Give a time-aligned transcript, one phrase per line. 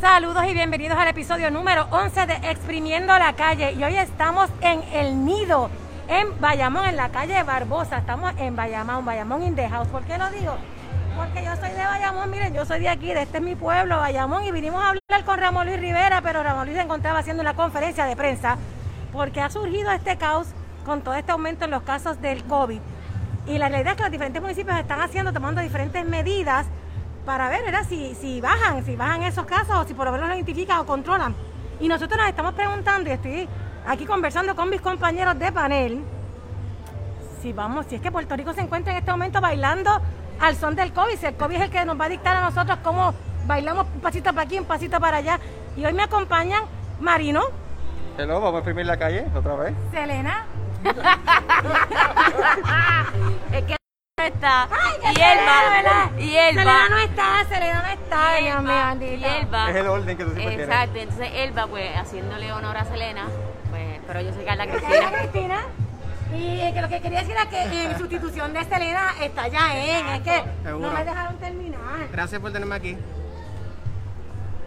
[0.00, 3.72] Saludos y bienvenidos al episodio número 11 de Exprimiendo la Calle.
[3.72, 5.70] Y hoy estamos en El Nido,
[6.06, 7.98] en Bayamón, en la calle Barbosa.
[7.98, 9.88] Estamos en Bayamón, Bayamón in house.
[9.88, 10.56] ¿Por qué lo digo?
[11.16, 13.96] Porque yo soy de Bayamón, miren, yo soy de aquí, de este es mi pueblo,
[13.96, 17.40] Bayamón, y vinimos a hablar con Ramón Luis Rivera, pero Ramón Luis se encontraba haciendo
[17.40, 18.56] una conferencia de prensa
[19.12, 20.46] porque ha surgido este caos
[20.84, 22.80] con todo este aumento en los casos del COVID.
[23.48, 26.66] Y la realidad es que los diferentes municipios están haciendo, tomando diferentes medidas
[27.28, 27.84] para ver ¿verdad?
[27.86, 30.86] Si, si bajan, si bajan esos casos o si por lo menos lo identifican o
[30.86, 31.34] controlan.
[31.78, 33.46] Y nosotros nos estamos preguntando, y estoy
[33.86, 36.02] aquí conversando con mis compañeros de panel,
[37.42, 40.00] si vamos, si es que Puerto Rico se encuentra en este momento bailando
[40.40, 42.40] al son del COVID, si el COVID es el que nos va a dictar a
[42.40, 43.12] nosotros cómo
[43.46, 45.38] bailamos un pasito para aquí, un pasito para allá.
[45.76, 46.62] Y hoy me acompañan
[46.98, 47.42] Marino.
[48.16, 49.74] Hello, vamos a imprimir la calle otra vez.
[49.92, 50.46] Selena.
[53.52, 53.77] es que
[54.22, 54.68] está.
[54.70, 56.10] Ay, y Elba.
[56.18, 56.88] Y Selena Elba.
[56.88, 59.24] no está, Selena no está, y Elba, y.
[59.24, 59.70] Elba.
[59.70, 60.68] Es el orden que tú siempre quieres.
[60.68, 63.26] Exacto, entonces Elba, pues haciéndole honor a Selena,
[63.70, 65.10] pues, pero yo soy Carla Cristina.
[65.10, 65.60] Cristina.
[66.36, 70.06] Y eh, que lo que quería decir era que en sustitución de Selena está Yaén.
[70.08, 72.08] Es que no me dejaron terminar.
[72.12, 72.98] Gracias por tenerme aquí.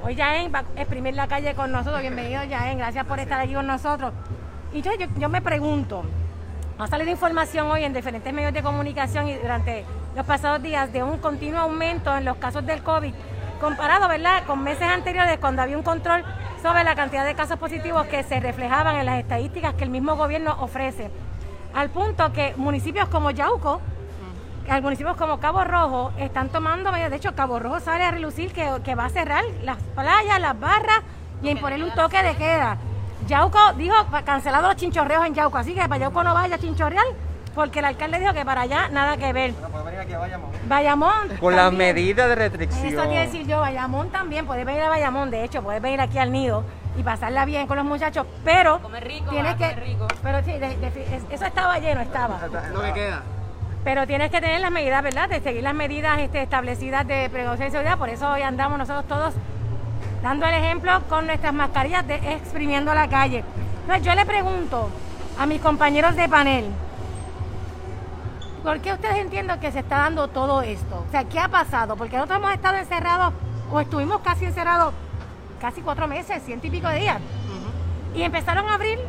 [0.03, 2.01] Hoy Yaén va a exprimir la calle con nosotros.
[2.01, 4.13] Bienvenido Yaén, gracias por estar aquí con nosotros.
[4.73, 6.03] Y yo, yo, yo me pregunto,
[6.81, 11.03] ha salido información hoy en diferentes medios de comunicación y durante los pasados días de
[11.03, 13.13] un continuo aumento en los casos del COVID,
[13.59, 14.43] comparado ¿verdad?
[14.47, 16.23] con meses anteriores cuando había un control
[16.59, 20.15] sobre la cantidad de casos positivos que se reflejaban en las estadísticas que el mismo
[20.15, 21.11] gobierno ofrece.
[21.75, 23.79] Al punto que municipios como Yauco,
[24.81, 27.11] municipios como Cabo Rojo están tomando medidas.
[27.11, 31.01] De hecho, Cabo Rojo sale a relucir que, va a cerrar las playas, las barras
[31.43, 32.77] y a imponer un toque de queda.
[33.27, 37.05] Yauco dijo cancelado los chinchorreos en Yauco, así que para Yauco no vaya a chinchorreal
[37.53, 39.51] porque el alcalde dijo que para allá nada que ver.
[39.51, 40.49] Bueno, puedes venir aquí a Bayamón.
[40.67, 41.29] Bayamón.
[41.39, 42.85] Con las medidas de restricción.
[42.87, 46.17] Eso quiere decir yo, Bayamón también, puedes venir a Bayamón, de hecho, puedes venir aquí
[46.17, 46.63] al nido
[46.97, 50.07] y pasarla bien con los muchachos, pero Comer rico, tienes que, comer rico.
[50.23, 52.39] pero sí, de- de- es- eso estaba lleno, estaba.
[52.73, 53.21] Lo que queda.
[53.83, 55.27] Pero tienes que tener las medidas, ¿verdad?
[55.27, 57.97] De seguir las medidas este, establecidas de precaución y seguridad.
[57.97, 59.33] Por eso hoy andamos nosotros todos
[60.21, 63.43] dando el ejemplo con nuestras mascarillas de exprimiendo la calle.
[63.81, 64.89] Entonces yo le pregunto
[65.39, 66.65] a mis compañeros de panel,
[68.63, 71.03] ¿por qué ustedes entienden que se está dando todo esto?
[71.07, 71.95] O sea, ¿qué ha pasado?
[71.95, 73.33] Porque nosotros hemos estado encerrados
[73.71, 74.93] o estuvimos casi encerrados
[75.59, 77.17] casi cuatro meses, ciento y pico de días.
[78.15, 78.99] Y empezaron a abrir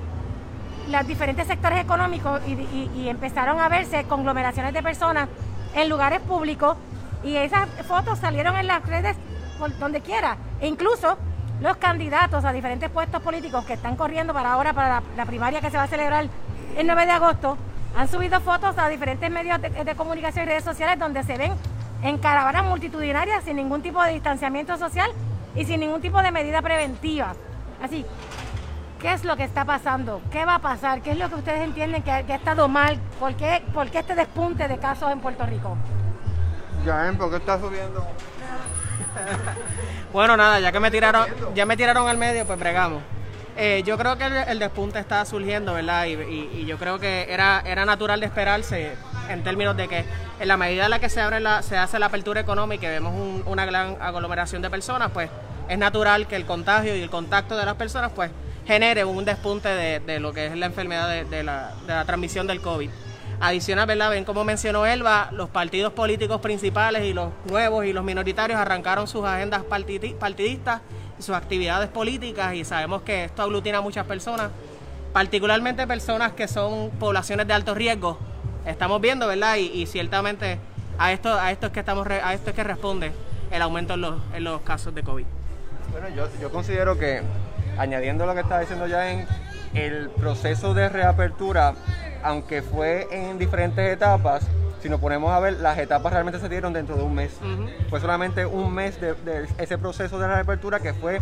[0.90, 5.28] los diferentes sectores económicos y, y- y empezaron a verse conglomeraciones de personas
[5.74, 6.76] en lugares públicos
[7.24, 9.16] y esas fotos salieron en las redes
[9.58, 10.36] por donde quiera.
[10.62, 11.18] E incluso
[11.60, 15.70] los candidatos a diferentes puestos políticos que están corriendo para ahora, para la, primaria que
[15.70, 16.28] se va a celebrar
[16.76, 17.58] el 9 de agosto,
[17.96, 21.52] han subido fotos a diferentes medios de, comunicación y redes sociales donde se ven
[22.02, 25.10] en caravanas multitudinarias sin ningún tipo de distanciamiento social
[25.56, 27.34] y sin ningún tipo de medida preventiva.
[27.82, 28.06] Así,
[29.00, 30.22] ¿Qué es lo que está pasando?
[30.30, 31.02] ¿Qué va a pasar?
[31.02, 33.00] ¿Qué es lo que ustedes entienden que, que ha estado mal?
[33.18, 35.76] ¿Por qué, ¿Por qué este despunte de casos en Puerto Rico?
[36.86, 38.06] Ya, ¿por qué está subiendo?
[40.12, 43.02] Bueno, nada, ya que me tiraron, ya me tiraron al medio, pues bregamos.
[43.56, 46.04] Eh, yo creo que el, despunte está surgiendo, ¿verdad?
[46.06, 48.92] Y, yo creo que era, era natural de esperarse
[49.30, 50.04] en términos de que
[50.38, 52.90] en la medida en la que se abre la, se hace la apertura económica y
[52.90, 55.30] vemos un- una gran aglomeración de personas, pues
[55.68, 58.30] es natural que el contagio y el contacto de las personas, pues
[58.66, 62.90] genere un despunte de, lo que es la enfermedad de la transmisión del COVID.
[63.44, 64.10] Adicional, ¿verdad?
[64.10, 69.08] Ven como mencionó Elba, los partidos políticos principales y los nuevos y los minoritarios arrancaron
[69.08, 70.80] sus agendas partidi- partidistas
[71.18, 74.52] y sus actividades políticas y sabemos que esto aglutina a muchas personas,
[75.12, 78.16] particularmente personas que son poblaciones de alto riesgo.
[78.64, 79.56] Estamos viendo, ¿verdad?
[79.56, 80.60] Y, ciertamente
[80.96, 83.10] a esto, a esto es que estamos a esto es que responde
[83.50, 85.24] el aumento en los, en los casos de COVID.
[85.90, 87.22] Bueno, yo, yo considero que,
[87.76, 89.26] añadiendo lo que estaba diciendo ya en
[89.74, 91.74] el proceso de reapertura,
[92.22, 94.46] aunque fue en diferentes etapas,
[94.80, 97.32] si nos ponemos a ver, las etapas realmente se dieron dentro de un mes.
[97.88, 101.20] Fue solamente un mes de, de ese proceso de reapertura que fue,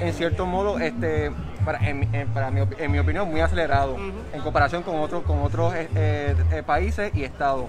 [0.00, 1.32] en cierto modo, este,
[1.64, 3.96] para, en, mi- en- para mi, op- en mi opinión, muy acelerado
[4.32, 7.64] en comparación con, otros con otros eh, eh, eh, países y estados.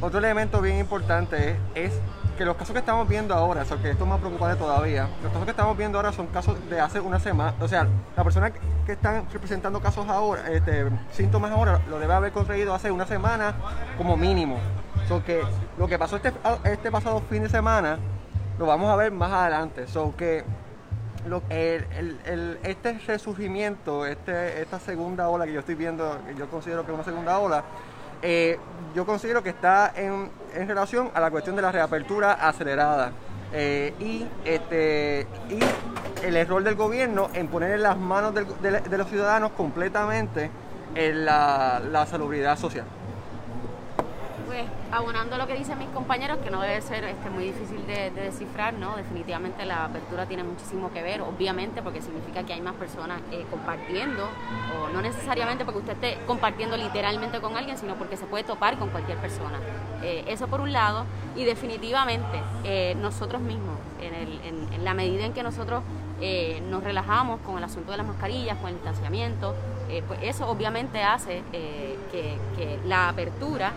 [0.00, 1.92] Otro elemento bien importante es, es
[2.36, 5.08] que los casos que estamos viendo ahora, o sea, que esto es más preocupante todavía,
[5.22, 7.86] los casos que estamos viendo ahora son casos de hace una semana, o sea,
[8.16, 12.90] la persona que, están representando casos ahora, este, síntomas ahora, lo debe haber conseguido hace
[12.90, 13.54] una semana
[13.96, 14.58] como mínimo.
[15.08, 15.22] So
[15.78, 16.32] lo que pasó este,
[16.64, 17.98] este pasado fin de semana,
[18.58, 19.86] lo vamos a ver más adelante.
[19.86, 20.14] So
[22.62, 26.94] este resurgimiento, este, esta segunda ola que yo estoy viendo, que yo considero que es
[26.94, 27.64] una segunda ola,
[28.22, 28.58] eh,
[28.94, 30.30] yo considero que está en,
[30.68, 33.12] relación a la cuestión de la reapertura acelerada.
[33.54, 35.58] Eh, y este y
[36.24, 40.50] el error del gobierno en poner en las manos de, los ciudadanos completamente
[40.94, 42.86] en la, la salubridad social.
[44.52, 48.10] Pues abonando lo que dicen mis compañeros, que no debe ser este, muy difícil de,
[48.10, 48.96] de descifrar, ¿no?
[48.96, 53.46] Definitivamente la apertura tiene muchísimo que ver, obviamente, porque significa que hay más personas eh,
[53.50, 54.28] compartiendo,
[54.78, 58.76] o no necesariamente porque usted esté compartiendo literalmente con alguien, sino porque se puede topar
[58.76, 59.58] con cualquier persona.
[60.02, 65.24] Eh, eso por un lado, y definitivamente eh, nosotros mismos, en, el- en- la medida
[65.24, 65.82] en que nosotros
[66.70, 69.56] nos relajamos con el asunto de las mascarillas, con el distanciamiento,
[70.06, 73.72] pues eso obviamente hace que la apertura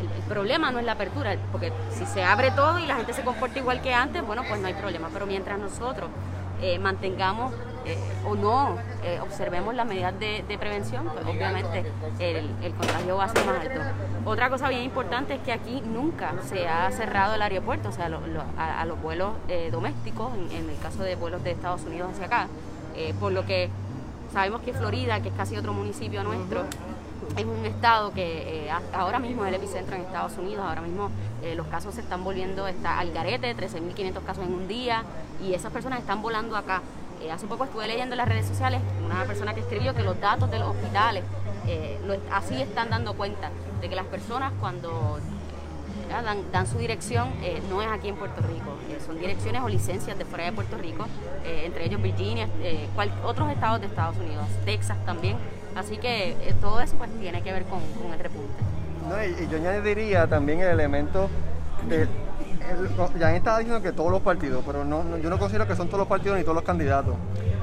[0.00, 3.22] el, problema no es la apertura, porque si se abre todo y la gente se
[3.22, 5.08] comporta igual que antes, bueno, pues no hay problema.
[5.12, 6.10] Pero mientras nosotros
[6.60, 7.52] eh, mantengamos
[7.84, 7.96] eh,
[8.26, 11.84] o no eh, observemos las medidas de, prevención, pues obviamente
[12.18, 13.80] el, contagio va a ser más alto.
[14.24, 18.06] Otra cosa bien importante es que aquí nunca se ha cerrado el aeropuerto, o sea,
[18.06, 22.26] a, los vuelos eh, domésticos, en, en el caso de vuelos de Estados Unidos hacia
[22.26, 22.48] acá,
[23.20, 23.68] por lo que
[24.32, 26.64] sabemos que Florida, que es casi otro municipio nuestro,
[27.36, 31.10] es un estado que eh, ahora mismo es el epicentro en Estados Unidos, ahora mismo
[31.42, 35.02] eh, los casos se están volviendo está al garete, 13.500 casos en un día,
[35.42, 36.82] y esas personas están volando acá.
[37.22, 40.20] Eh, hace poco estuve leyendo en las redes sociales una persona que escribió que los
[40.20, 41.24] datos de los hospitales
[41.66, 43.50] eh, lo- así están dando cuenta
[43.80, 45.18] de que las personas cuando
[46.08, 46.36] ¿verdad?
[46.52, 50.16] dan, su dirección, eh, no es aquí en Puerto Rico, eh, son direcciones o licencias
[50.16, 51.06] de fuera de Puerto Rico,
[51.44, 55.36] eh, entre ellos Virginia, eh, cual- otros estados de Estados Unidos, Texas también,
[55.76, 57.80] así que eh, todo eso pues tiene que ver con,
[58.12, 58.52] el repunte.
[59.08, 61.28] No, y, yo añadiría también el elemento
[61.88, 62.08] de...
[63.18, 65.86] ya estaba diciendo que todos los partidos, pero no, no- yo no considero que son
[65.86, 67.14] todos los partidos ni todos los candidatos.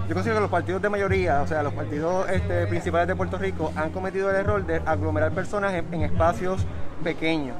[0.08, 3.38] Yo considero que los partidos de mayoría, o sea, los partidos este, principales de Puerto
[3.38, 6.66] Rico, han cometido el error de aglomerar personas en, espacios
[7.04, 7.56] pequeños.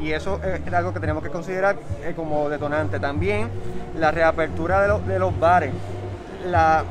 [0.00, 3.00] Y eso es, es algo que tenemos que considerar eh, como detonante.
[3.00, 3.48] También
[3.98, 5.72] la reapertura de, los- de los bares.
[6.46, 6.84] La,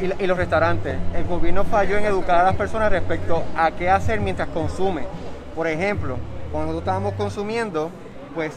[0.00, 0.96] y, los restaurantes.
[1.14, 5.06] El gobierno falló en educar a las personas respecto a qué hacer mientras consume.
[5.54, 6.16] Por ejemplo,
[6.52, 7.90] cuando nosotros estábamos consumiendo,
[8.34, 8.52] pues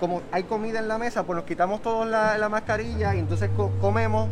[0.00, 3.50] como hay comida en la mesa, pues nos quitamos todos la, la mascarilla y entonces
[3.56, 4.28] co- comemos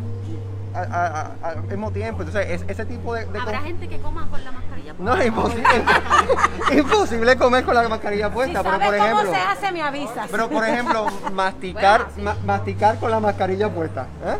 [0.74, 1.06] a- a-
[1.46, 2.22] a- al mismo tiempo.
[2.22, 3.24] Entonces, es- ese tipo de...
[3.26, 4.94] de ¿Habrá gente que coma con la mascarilla?
[4.98, 5.64] no, es imposible.
[6.72, 9.30] imposible comer con la mascarilla Si puesta, pero por cómo ejemplo...
[9.32, 10.28] se hace, me avisas.
[10.30, 12.22] Pero por ejemplo, masticar, Bueno, sí.
[12.22, 14.06] ma- masticar con la mascarilla puesta.
[14.24, 14.36] ¿eh?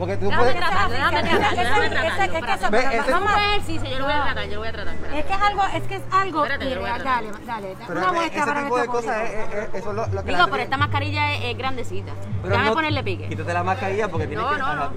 [0.00, 0.56] Porque tú Déjame puedes...
[0.56, 4.54] tratarlo, déjame ese- déjame ese- Vamos a ver, sí, yo lo voy a tratar, yo
[4.54, 4.94] lo voy a tratar.
[5.14, 6.42] Es que es algo, es que es algo.
[6.44, 7.24] Espérate, yo lo voy a Mira, tratar.
[7.44, 9.42] dale, dale, Una muestra para tipo de cosas, público.
[9.52, 12.12] es- es- eso es lo, lo que Digo, la pero esta mascarilla es, es grandecita.
[12.40, 13.28] Pero Déjame no- ponerle pique.
[13.28, 14.58] Quítate la mascarilla porque tienes que...
[14.58, 14.90] no, no.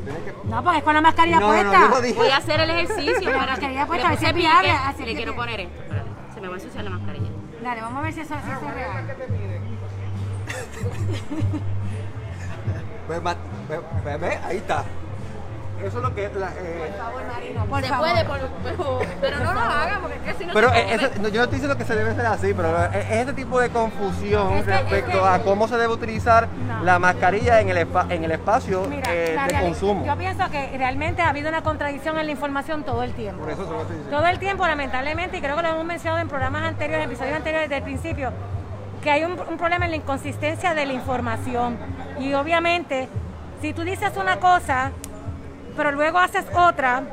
[0.45, 1.88] No, porque es con la mascarilla puesta.
[2.15, 3.11] Voy a hacer el ejercicio.
[3.11, 3.45] Espérate.
[3.51, 4.73] mascarilla puesta, Le a ver si es viable,
[5.05, 5.83] le quiero poner esto.
[6.33, 7.29] Se me va a ensuciar la mascarilla.
[7.61, 9.17] Dale, vamos a ver si eso, si eso es real.
[13.07, 14.83] Ve, ahí está.
[15.83, 16.29] Eso es lo que...
[16.35, 16.94] la, eh,
[17.69, 18.07] Por se favor.
[18.09, 21.11] puede, por- pero, pero no lo haga porque es que si no Pero se eh,
[21.19, 23.59] no, yo no estoy diciendo que se debe hacer así, pero es, es este tipo
[23.59, 26.83] de confusión Es que- respecto es que- a cómo se debe utilizar No.
[26.85, 30.05] la mascarilla en el, espa- en el espacio Mira, eh, de consumo.
[30.05, 33.41] Yo pienso que realmente ha habido una contradicción en la información todo el tiempo.
[33.41, 34.17] Por eso se lo estoy diciendo.
[34.17, 37.35] Todo el tiempo, lamentablemente, y creo que lo hemos mencionado en programas anteriores, en episodios
[37.35, 38.31] anteriores desde el principio,
[39.03, 41.77] que hay un, un problema en la inconsistencia de la información.
[42.19, 43.09] Y obviamente,
[43.61, 44.91] si tú dices una cosa,
[45.75, 47.03] pero luego haces otra,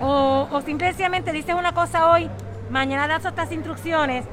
[0.00, 2.30] o, o simplemente dices una cosa hoy,
[2.70, 4.24] mañana das otras instrucciones,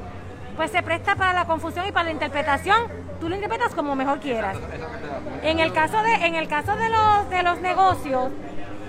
[0.56, 2.82] pues se presta para la confusión y para la interpretación.
[3.20, 4.56] Tú lo interpretas como mejor quieras.
[5.42, 8.30] En el caso de, en el caso de los de los negocios,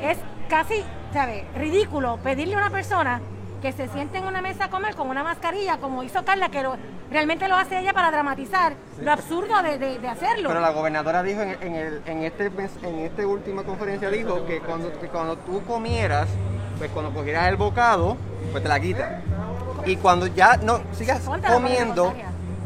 [0.01, 0.17] es
[0.49, 0.83] casi,
[1.13, 1.43] ¿sabes?
[1.55, 3.21] ridículo pedirle a una persona
[3.61, 6.61] que se siente en una mesa a comer con una mascarilla, como hizo Carla, que
[6.61, 6.75] lo-
[7.11, 10.49] realmente lo hace ella para dramatizar lo absurdo de, de- de hacerlo.
[10.49, 14.45] Pero la gobernadora dijo en, en, el, en, este, mes- en esta última conferencia, dijo
[14.45, 16.27] que cuando, que cuando tú comieras,
[16.77, 18.17] pues cuando cogieras el bocado,
[18.51, 19.21] pues te la quitas.
[19.85, 22.13] Y cuando ya no sigas comiendo,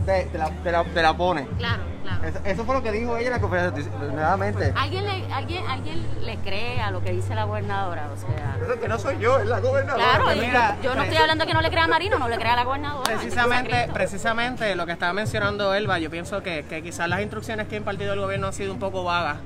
[0.05, 1.48] te, te la, te, la, te la pones.
[1.58, 1.84] Claro,
[2.18, 2.28] claro.
[2.28, 3.92] Eso, eso fue lo que dijo ella en la conferencia.
[4.12, 4.74] Nuevamente.
[4.75, 8.10] ¿Alguien le, alguien, ¿Alguien le cree a lo que dice la gobernadora?
[8.13, 10.04] O sea, Eso es que no soy yo, es la gobernadora.
[10.04, 12.20] claro, que y mira, yo, yo no estoy hablando que no le crea a Marino,
[12.20, 13.04] no le crea a la gobernadora.
[13.16, 17.75] Precisamente, precisamente lo que estaba mencionando Elba, yo pienso que, que quizás las instrucciones que
[17.75, 19.38] ha impartido el gobierno han sido un poco vagas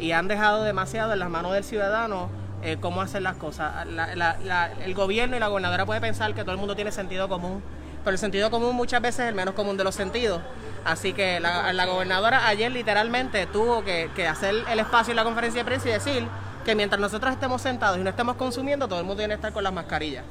[0.00, 2.28] y han dejado demasiado en las manos del ciudadano
[2.62, 3.86] eh, cómo hacer las cosas.
[3.86, 6.90] La- la- la- el gobierno y la gobernadora puede pensar que todo el mundo tiene
[6.92, 7.62] sentido común,
[8.06, 10.40] pero el sentido común muchas veces es el menos común de los sentidos.
[10.84, 15.64] Así que la, gobernadora ayer literalmente tuvo que, hacer el espacio en la conferencia de
[15.64, 16.28] prensa y decir
[16.64, 19.52] que mientras nosotros estemos sentados y no estemos consumiendo, todo el mundo tiene que estar
[19.52, 20.22] con las mascarillas.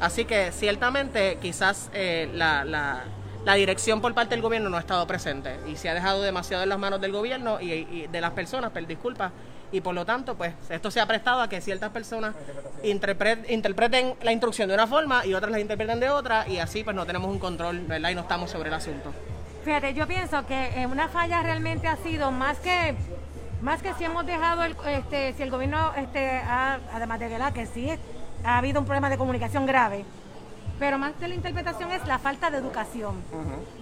[0.00, 3.04] Así que ciertamente quizás eh, la, la-
[3.44, 6.62] la dirección por parte del gobierno no ha estado presente y se ha dejado demasiado
[6.62, 9.32] en las manos del gobierno y, y de las personas, pero disculpa,
[9.72, 12.34] y por lo tanto, pues esto se ha prestado a que ciertas personas
[12.82, 16.84] interpre- interpreten la instrucción de una forma y otras la interpreten de otra y así
[16.84, 18.10] pues no tenemos un control, ¿verdad?
[18.10, 19.12] Y no estamos sobre el asunto.
[19.64, 22.94] Fíjate, yo pienso que una falla realmente ha sido más que
[23.62, 27.52] más que si hemos dejado el, este, si el gobierno este, ha, además de ¿verdad?
[27.54, 27.88] que sí
[28.44, 30.04] ha habido un problema de comunicación grave,
[30.78, 33.22] pero más que la interpretación es la falta de educación.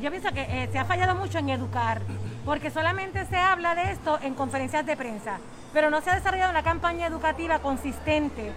[0.01, 2.01] Yo pienso que eh, se ha fallado mucho en educar,
[2.45, 5.39] porque solamente se habla de esto en conferencias de prensa,
[5.73, 8.53] pero no se ha desarrollado una campaña educativa consistente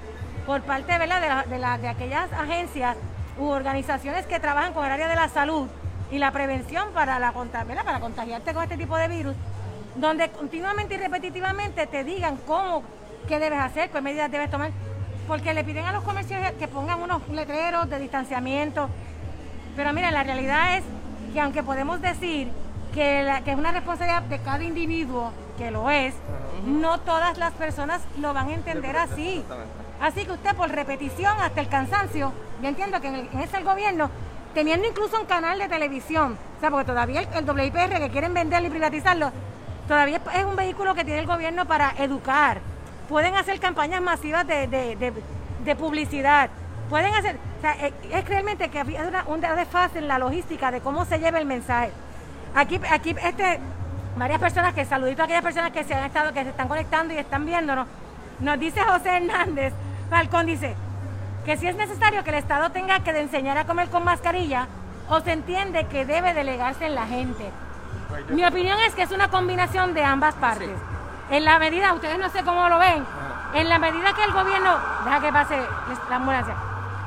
[0.45, 0.97] por parte.
[0.97, 2.97] De, la- de la- de aquellas agencias
[3.37, 5.67] u organizaciones que trabajan con el área de la salud
[6.11, 7.83] y la prevención para, la, ¿verdad?
[7.83, 9.35] para contagiarte con este tipo de virus,
[9.95, 12.83] donde continuamente y repetitivamente te digan cómo,
[13.27, 14.71] qué debes hacer, qué medidas debes tomar,
[15.27, 18.89] porque le piden a los comercios que pongan unos letreros de distanciamiento,
[19.75, 20.83] pero mira, la realidad es
[21.33, 22.49] que aunque podemos decir
[22.93, 26.13] que, que es una responsabilidad de cada individuo, que lo es,
[26.65, 29.43] no todas las personas lo van a entender así.
[30.01, 33.61] Así que usted por repetición hasta el cansancio, yo entiendo que en, el- en ese
[33.63, 34.09] gobierno,
[34.53, 38.33] teniendo incluso un canal de televisión, o sea, porque todavía el, el WIPR que quieren
[38.33, 39.31] venderlo y privatizarlo,
[39.87, 42.59] todavía es- un vehículo que tiene el gobierno para educar.
[43.07, 45.13] Pueden hacer campañas masivas de, de- de-
[45.63, 46.49] de publicidad.
[46.89, 50.71] Pueden hacer, o sea, eh, es realmente que había una, un desfase en la logística
[50.71, 51.91] de cómo se lleva el mensaje.
[52.53, 53.59] Aquí, aquí este,
[54.15, 57.13] varias personas que saludito a aquellas personas que se han estado, que se están conectando
[57.13, 57.87] y están viéndonos.
[58.39, 59.73] Nos dice José Hernández,
[60.09, 60.75] Falcón dice
[61.45, 64.67] que si es necesario que el Estado tenga que enseñar a comer con mascarilla,
[65.07, 67.51] o se entiende que debe delegarse en la gente.
[68.29, 70.71] Mi opinión es que es una combinación de ambas partes.
[71.29, 73.05] En la medida, ustedes no sé cómo lo ven,
[73.53, 75.57] en la medida que el gobierno, deja que pase
[76.09, 76.55] la ambulancia,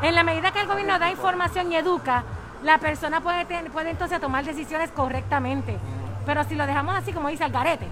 [0.02, 2.22] en la medida que el gobierno da información y educa,
[2.62, 5.78] la persona puede, puede entonces tomar decisiones correctamente.
[6.28, 7.86] Pero si lo dejamos así como dice al garete,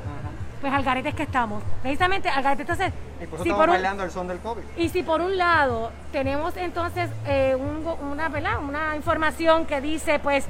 [0.60, 1.62] pues al garete es que estamos.
[1.80, 2.62] Precisamente al garete.
[2.64, 4.62] Entonces, Y por eso si estamos por un- bailando el son del COVID.
[4.76, 8.58] y si por un lado tenemos entonces eh, un una, ¿verdad?
[8.62, 10.44] una información que dice, pues,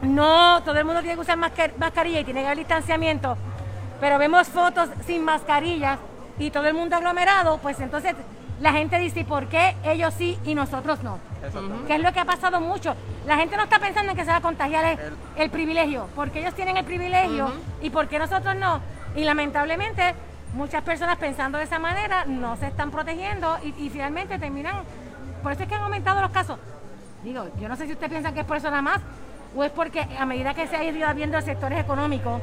[0.00, 3.36] no, todo el mundo tiene que usar mascar- mascarilla y tiene que haber distanciamiento,
[4.00, 5.98] pero vemos fotos sin mascarillas
[6.38, 8.14] y todo el mundo aglomerado, pues entonces
[8.60, 11.18] la gente dice, ¿y por qué ellos sí y nosotros no?
[11.86, 12.94] Que es lo que ha pasado mucho.
[13.26, 14.98] La gente no está pensando en que se va a contagiar el,
[15.36, 17.46] el privilegio, porque ellos tienen el privilegio
[17.82, 18.80] y porque nosotros no.
[19.16, 20.14] Y lamentablemente
[20.54, 24.76] muchas personas pensando de esa manera no se están protegiendo y, y finalmente terminan,
[25.42, 26.58] por eso es que han aumentado los casos.
[27.24, 29.00] Digo, yo no sé si usted piensa que es por eso nada más
[29.56, 32.40] o es porque a medida que se ha ido abriendo sectores económicos,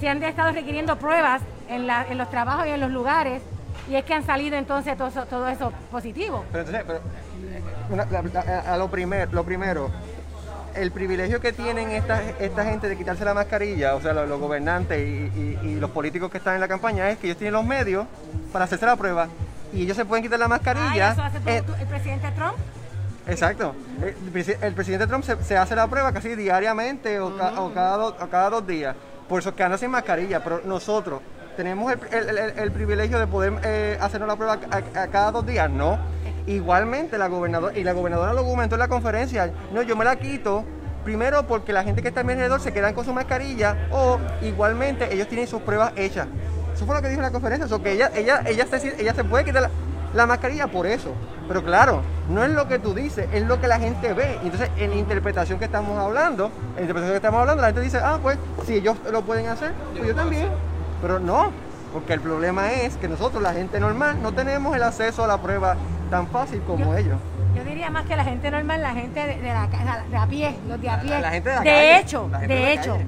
[0.00, 3.42] se han estado requiriendo pruebas en, la- en los trabajos y en los lugares
[3.88, 6.44] y es que han salido entonces todo eso, todo eso positivo.
[6.52, 7.00] Pero entonces, pero,
[7.90, 9.90] una- la- la- a lo, primer, lo primero,
[10.74, 14.38] el privilegio que tienen esta, esta gente de quitarse la mascarilla, o sea, los, los
[14.38, 17.54] gobernantes y, y- y los políticos que están en la campaña, es que ellos tienen
[17.54, 18.06] los medios
[18.52, 19.28] para hacerse la prueba
[19.72, 21.10] y ellos se pueden quitar la Ay, mascarilla.
[21.12, 22.54] eso hace todo eh, el presidente Trump.
[23.26, 23.74] Exacto.
[24.02, 27.72] El, presi- el presidente Trump se, se hace la prueba casi diariamente o, ca- o
[27.72, 28.96] cada, dos, o cada dos días.
[29.28, 30.42] Por eso que anda sin mascarilla.
[30.42, 31.20] Pero nosotros
[31.56, 35.70] tenemos el, privilegio de poder eh, hacernos la prueba a, cada dos días.
[35.70, 35.98] No.
[36.46, 39.52] Igualmente la gobernadora y la gobernadora lo comentó en la conferencia.
[39.72, 40.64] No, yo me la quito.
[41.04, 44.18] Primero porque la gente que está a mi alrededor se quedan con su mascarilla o
[44.42, 46.26] igualmente ellos tienen sus pruebas hechas.
[46.74, 49.14] Eso fue lo que dijo en la conferencia, so que ella, ella, ella, se, ella
[49.14, 49.70] se puede quitar la,
[50.14, 51.14] la mascarilla por eso.
[51.48, 54.38] Pero claro, no es lo que tú dices, es lo que la gente ve.
[54.42, 57.80] Entonces, en la interpretación que estamos hablando, en la interpretación que estamos hablando, la gente
[57.80, 60.48] dice, ah, pues, si ellos lo pueden hacer, pues yo también.
[61.00, 61.50] Pero no,
[61.92, 65.38] porque el problema es que nosotros, la gente normal, no tenemos el acceso a la
[65.38, 65.76] prueba
[66.10, 67.18] tan fácil como Yo- ellos.
[67.56, 70.26] Yo diría más que la gente normal, la gente de, de la, ca- de a
[70.26, 71.20] pie, los de a pie.
[71.20, 72.92] la gente de la de calle, hecho, la gente de, hecho.
[72.92, 73.06] calle.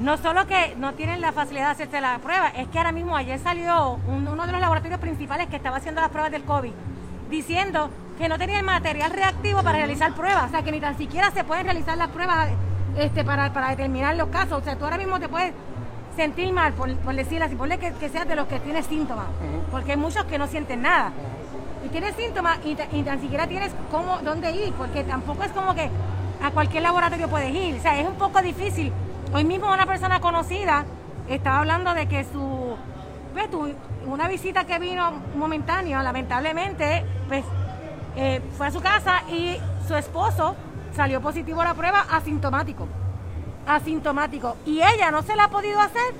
[0.00, 3.16] No solo que no tienen la facilidad de hacerse la prueba, es que ahora mismo
[3.16, 6.72] ayer salió un- uno de los laboratorios principales que estaba haciendo las pruebas del COVID,
[7.30, 10.96] diciendo que no tenía el material reactivo para realizar pruebas, o sea que ni tan
[10.98, 12.48] siquiera se pueden realizar las pruebas
[12.96, 14.60] este, para, para determinar los casos.
[14.60, 15.52] O sea, tú ahora mismo te puedes
[16.18, 19.26] sentir mal, por, por decirlo así, ponle que, que seas de los que tienes síntomas,
[19.70, 21.12] porque hay muchos que no sienten nada.
[21.84, 25.74] Y tienes síntomas y, y tan siquiera tienes cómo, dónde ir, porque tampoco es como
[25.76, 25.88] que
[26.42, 27.76] a cualquier laboratorio puedes ir.
[27.76, 28.92] O sea, es un poco difícil.
[29.32, 30.84] Hoy mismo una persona conocida
[31.28, 32.76] estaba hablando de que su,
[33.32, 33.72] pues, tu-
[34.06, 37.44] una visita que vino momentánea, lamentablemente, pues
[38.16, 39.56] eh, fue a su casa y
[39.86, 40.56] su esposo
[40.96, 42.88] salió positivo a la prueba asintomático.
[43.68, 44.56] Asintomático.
[44.66, 46.14] Y ella no se la ha podido hacer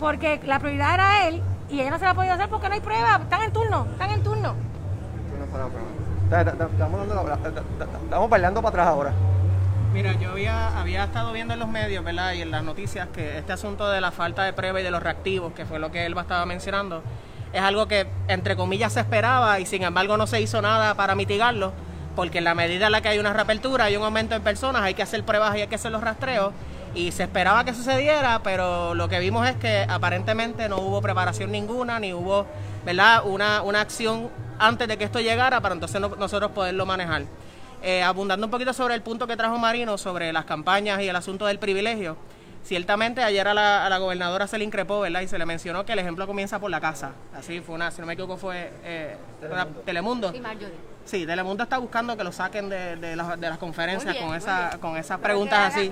[0.00, 2.74] porque la prioridad era él y ella no se la ha podido hacer porque no
[2.74, 3.20] hay prueba.
[3.22, 4.54] Están en turno, están en turno.
[8.04, 9.12] Estamos bailando para atrás ahora.
[9.92, 12.32] Mira, yo había, había estado viendo en los medios, ¿verdad?
[12.32, 15.02] Y en las noticias que este asunto de la falta de prueba y de los
[15.02, 17.02] reactivos, que fue lo que Elba estaba mencionando,
[17.52, 21.14] es algo que, entre comillas, se esperaba y sin embargo no se hizo nada para
[21.14, 21.74] mitigarlo,
[22.14, 24.82] porque en la medida en la que hay una reapertura, hay un aumento en personas,
[24.82, 26.52] hay que hacer pruebas y hay que hacer los rastreos,
[26.94, 31.50] y se esperaba que sucediera, pero lo que vimos es que aparentemente no hubo preparación
[31.50, 32.46] ninguna, ni hubo,
[32.84, 37.22] ¿verdad?, una, una acción antes de que esto llegara para entonces nosotros poderlo manejar.
[37.82, 41.16] Eh, abundando un poquito sobre el punto que trajo Marino, sobre las campañas y el
[41.16, 42.16] asunto del privilegio,
[42.62, 45.22] ciertamente ayer a la, gobernadora se le increpó, ¿verdad?
[45.22, 47.12] Y se le mencionó que el ejemplo comienza por la casa.
[47.34, 49.16] Así fue una, si no me equivoco, fue eh,
[49.84, 50.30] Telemundo.
[50.30, 50.40] Sí,
[51.04, 54.78] Sí, Telemundo está buscando que lo saquen de, de, las, de las conferencias con esa
[54.80, 55.90] con esas preguntas así.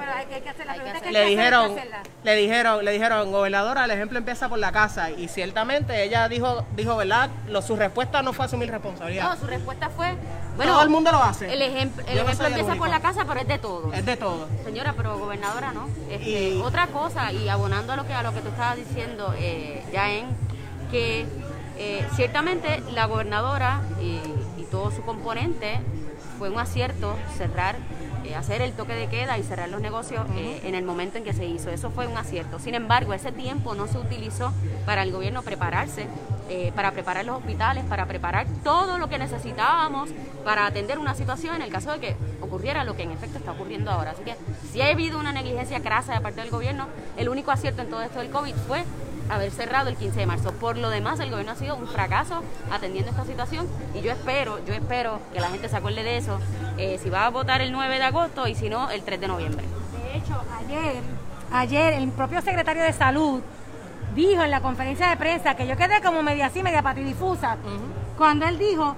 [1.11, 1.77] Le dijeron,
[2.23, 6.65] le dijeron, le dijeron, gobernadora, el ejemplo empieza por la casa y ciertamente ella dijo,
[6.77, 7.31] dijo, ¿verdad?
[7.49, 9.31] Lo, su respuesta no fue asumir responsabilidad.
[9.31, 10.17] No, su respuesta fue
[10.57, 11.53] bueno, todo el mundo lo hace.
[11.53, 13.93] El, ejemplo, el ejemplo empieza por la casa, pero es de todo.
[13.95, 14.47] Es de todo.
[14.65, 15.89] Señora, pero gobernadora no.
[16.11, 19.83] Este, Otra cosa, y abonando a lo que a lo que tú estabas diciendo, eh,
[19.93, 20.27] en
[20.91, 21.27] que
[21.79, 24.21] eh, ciertamente la gobernadora y,
[24.71, 25.81] todo su componente
[26.39, 27.77] fue un acierto cerrar,
[28.25, 31.25] eh, hacer el toque de queda y cerrar los negocios eh, en el momento en
[31.25, 31.71] que se hizo.
[31.71, 32.59] Eso fue un acierto.
[32.59, 34.53] Sin embargo, ese tiempo no se utilizó
[34.87, 36.07] para el gobierno prepararse,
[36.75, 40.11] para preparar los hospitales, para preparar todo lo que necesitábamos
[40.45, 43.53] para atender una situación en el caso de que ocurriera lo que en efecto está
[43.53, 44.13] ocurriendo ahora.
[44.13, 44.35] Así que
[44.73, 46.87] si ha habido una negligencia crasa de parte del gobierno,
[47.17, 48.85] el único acierto en todo esto del COVID fue
[49.31, 50.53] haber cerrado el 15 de marzo.
[50.53, 54.65] Por lo demás, el gobierno ha sido un fracaso atendiendo esta situación y yo espero,
[54.67, 56.39] yo espero que la gente se acuerde de eso,
[56.77, 59.29] eh, si va a votar el 9 de agosto y si no, el 3 de
[59.29, 59.65] noviembre.
[60.03, 61.03] De hecho, ayer,
[61.53, 63.41] ayer el propio secretario de Salud
[64.15, 67.57] dijo en la conferencia de prensa que yo quedé como media así, media patidifusa,
[68.17, 68.97] cuando él dijo,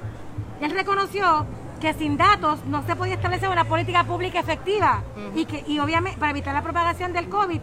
[0.61, 1.47] él reconoció
[1.81, 5.03] que sin datos no se podía establecer una política pública efectiva
[5.35, 7.61] y que y obviamente para evitar la propagación del COVID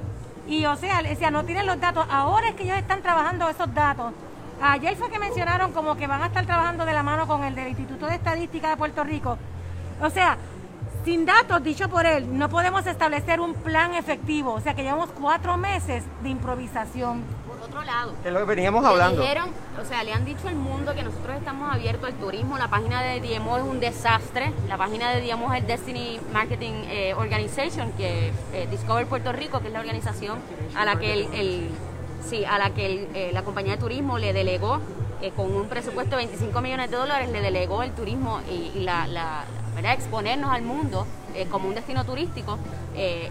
[0.50, 2.08] y o sea, decía, no tienen los datos.
[2.10, 4.13] Ahora es que ellos están trabajando esos datos.
[4.62, 7.53] Ayer fue que mencionaron como que van a estar trabajando de la mano con el
[7.53, 9.38] del Instituto de Estadística de Puerto Rico.
[10.02, 10.38] O sea,
[11.06, 14.54] sin datos, dicho por él, no podemos establecer un plan efectivo.
[14.54, 17.23] O sea que llevamos cuatro meses de improvisación
[17.62, 18.13] otro lado.
[18.24, 19.22] Es lo que veníamos hablando.
[19.22, 19.50] dijeron,
[19.82, 22.58] o sea, le han dicho al mundo que nosotros estamos abiertos al turismo.
[22.58, 24.52] La página de DMO es un desastre.
[24.67, 29.60] La página de DMO es el Destiny Marketing eh, Organization, que eh, Discover Puerto Rico,
[29.62, 30.39] que es la organización
[30.76, 31.69] a la que el,
[32.28, 34.80] sí, a la que eh, la compañía de turismo le delegó
[35.36, 39.43] con un presupuesto de 25 millones de dólares, le delegó el turismo y, la, la
[39.76, 39.91] ¿verdad?
[39.91, 41.06] exponernos al mundo
[41.52, 42.58] como un destino turístico.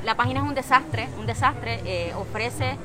[0.04, 2.76] la página es un desastre, un desastre, ofrece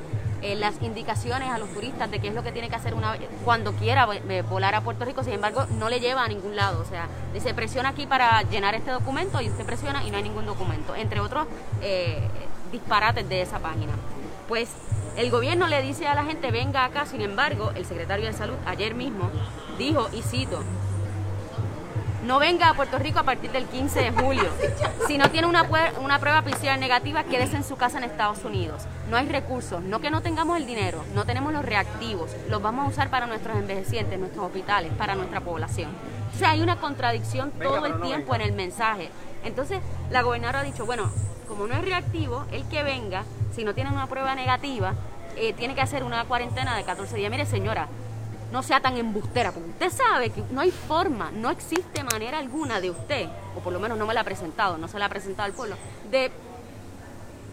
[0.44, 3.16] eh, las indicaciones a los turistas de qué es lo que tiene que hacer una
[3.46, 6.82] cuando quiera eh, volar a Puerto Rico, sin embargo, no le lleva a ningún lado.
[6.82, 10.22] O sea, dice presiona aquí para llenar este documento y usted presiona y no hay
[10.22, 11.46] ningún documento, entre otros
[11.80, 12.28] eh,
[12.70, 13.94] disparates de esa página.
[14.46, 14.68] Pues
[15.16, 18.56] el gobierno le dice a la gente venga acá, sin embargo, el secretario de Salud
[18.66, 19.30] ayer mismo
[19.78, 20.62] dijo, y cito,
[22.24, 24.50] no venga a Puerto Rico a partir del 15 de julio.
[25.06, 25.68] Si no tiene una,
[26.00, 28.84] una prueba PCR negativa, quédese en su casa en Estados Unidos.
[29.10, 32.86] No hay recursos, no que no tengamos el dinero, no tenemos los reactivos, los vamos
[32.86, 35.90] a usar para nuestros envejecientes, nuestros hospitales, para nuestra población.
[36.34, 39.10] O sea, hay una contradicción todo el tiempo en el mensaje.
[39.44, 41.10] Entonces, la gobernadora ha dicho, bueno,
[41.46, 44.94] como no es reactivo, el que venga, si no tiene una prueba negativa,
[45.36, 47.30] eh, tiene que hacer una cuarentena de 14 días.
[47.30, 47.88] Mire, señora,
[48.54, 52.80] no sea tan embustera, porque usted sabe que no hay forma, no existe manera alguna
[52.80, 55.08] de usted, o por lo menos no me la ha presentado, no se la ha
[55.08, 55.74] presentado al pueblo,
[56.08, 56.30] de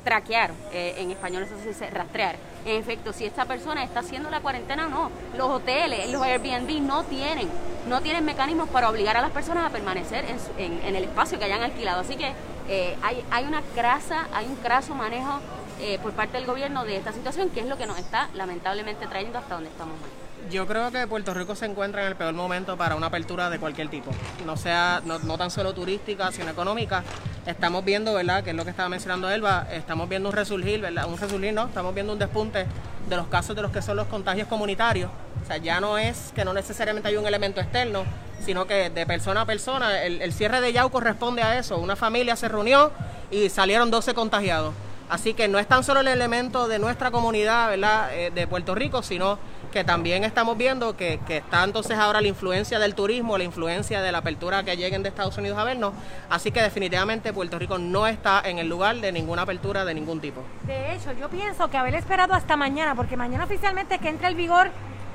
[0.03, 2.35] traquear, eh, en español eso se dice rastrear.
[2.65, 5.11] En efecto, si esta persona está haciendo la cuarentena o no.
[5.35, 7.49] Los hoteles, los Airbnb no tienen,
[7.87, 10.23] no tienen mecanismos para obligar a las personas a permanecer
[10.59, 12.01] en, el espacio que hayan alquilado.
[12.01, 12.31] Así que
[12.67, 15.39] eh, hay, hay una crasa, hay un craso manejo
[15.79, 19.07] eh, por parte del gobierno de esta situación, que es lo que nos está lamentablemente
[19.07, 20.30] trayendo hasta donde estamos hoy.
[20.49, 23.59] Yo creo que Puerto Rico se encuentra en el peor momento para una apertura de
[23.59, 24.11] cualquier tipo,
[24.45, 27.03] no sea no, no, tan solo turística, sino económica.
[27.45, 28.43] Estamos viendo, ¿verdad?
[28.43, 31.05] Que es lo que estaba mencionando Elba, estamos viendo un resurgir, ¿verdad?
[31.07, 31.65] Un resurgir, ¿no?
[31.65, 32.65] Estamos viendo un despunte
[33.07, 35.09] de los casos de los que son los contagios comunitarios.
[35.41, 38.03] O sea, ya no es que no necesariamente hay un elemento externo,
[38.43, 41.77] sino que de persona a persona, el, cierre de Yau corresponde a eso.
[41.77, 42.91] Una familia se reunió
[43.29, 44.73] y salieron 12 contagiados.
[45.09, 48.13] Así que no es tan solo el elemento de nuestra comunidad, ¿verdad?
[48.13, 49.39] Eh, de Puerto Rico, sino
[49.71, 54.01] que también estamos viendo que, que, está entonces ahora la influencia del turismo, la influencia
[54.01, 55.93] de la apertura que lleguen de Estados Unidos a vernos.
[56.29, 60.19] Así que definitivamente Puerto Rico no está en el lugar de ninguna apertura de ningún
[60.19, 60.43] tipo.
[60.67, 64.27] De hecho, yo pienso que haber esperado hasta mañana, porque mañana oficialmente es que entre
[64.27, 64.69] el vigor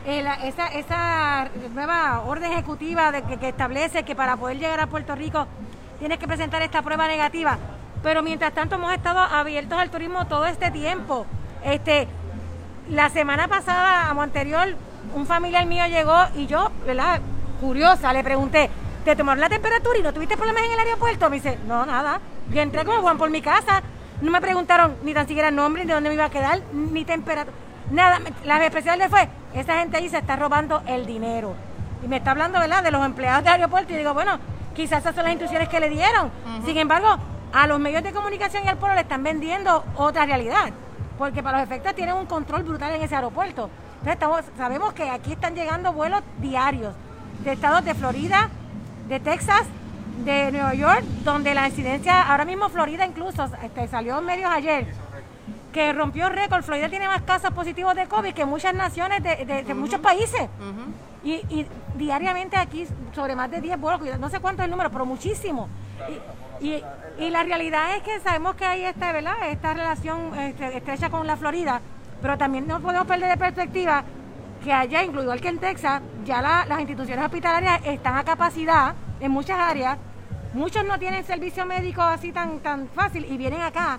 [0.06, 4.86] eh, esa, esa nueva orden ejecutiva de que, que establece que para poder llegar a
[4.86, 5.46] Puerto Rico
[5.98, 7.58] tienes que presentar esta prueba negativa
[8.02, 11.26] Pero mientras tanto hemos estado abiertos al turismo todo este tiempo.
[11.64, 12.06] Este,
[12.88, 14.76] la semana pasada, o anterior,
[15.14, 17.20] un familiar mío llegó y yo, ¿verdad?
[17.60, 18.70] Curiosa, le pregunté,
[19.04, 21.30] ¿te tomaron la temperatura y no tuviste problemas en el aeropuerto?
[21.30, 22.20] Me dice, no, nada.
[22.50, 23.82] Yo entré como Juan por mi casa,
[24.20, 26.60] no me preguntaron ni tan siquiera el nombre, ni de dónde me iba a quedar,
[26.72, 27.56] ni temperatura.
[27.90, 31.54] Nada, la le fue, esa gente ahí se está robando el dinero.
[32.02, 33.92] Y me está hablando, ¿verdad?, de los empleados del aeropuerto.
[33.92, 34.38] Y digo, bueno,
[34.74, 36.30] quizás esas son las instrucciones que le dieron.
[36.64, 37.16] Sin embargo,
[37.52, 40.72] a los medios de comunicación y al pueblo le están vendiendo otra realidad.
[41.18, 43.70] Porque para los efectos tienen un control brutal en ese aeropuerto.
[44.00, 46.94] Entonces estamos, sabemos que aquí están llegando vuelos diarios
[47.42, 48.50] de estados de Florida,
[49.08, 49.64] de Texas,
[50.24, 54.86] de Nueva York, donde la incidencia, ahora mismo Florida incluso, este, salió en medios ayer,
[55.72, 56.62] que rompió récord.
[56.62, 60.48] Florida tiene más casos positivos de COVID que muchas naciones de, muchos países.
[61.24, 65.06] y, diariamente aquí sobre más de 10 vuelos, no sé cuánto es el número, pero
[65.06, 65.68] muchísimo.
[66.10, 66.18] Y,
[66.60, 66.82] y,
[67.30, 69.34] la realidad es que sabemos que hay esta, ¿verdad?
[69.48, 71.80] esta relación este, estrecha con la Florida,
[72.20, 74.04] pero también no podemos perder de perspectiva
[74.62, 79.58] que allá, incluido que en Texas, ya las instituciones hospitalarias están a capacidad en muchas
[79.58, 79.98] áreas.
[80.54, 83.98] Muchos no tienen servicio médico así tan, tan fácil y vienen acá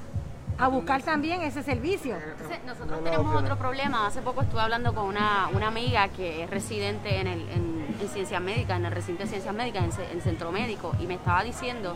[0.58, 2.18] a buscar también ese servicio.
[2.66, 4.08] nosotros tenemos otro problema.
[4.08, 7.78] Hace poco estuve hablando con una, una amiga que es residente en, el, en,
[8.12, 11.44] ciencias médicas, en el recinto de ciencias médicas, en, el centro médico, y me estaba
[11.44, 11.96] diciendo,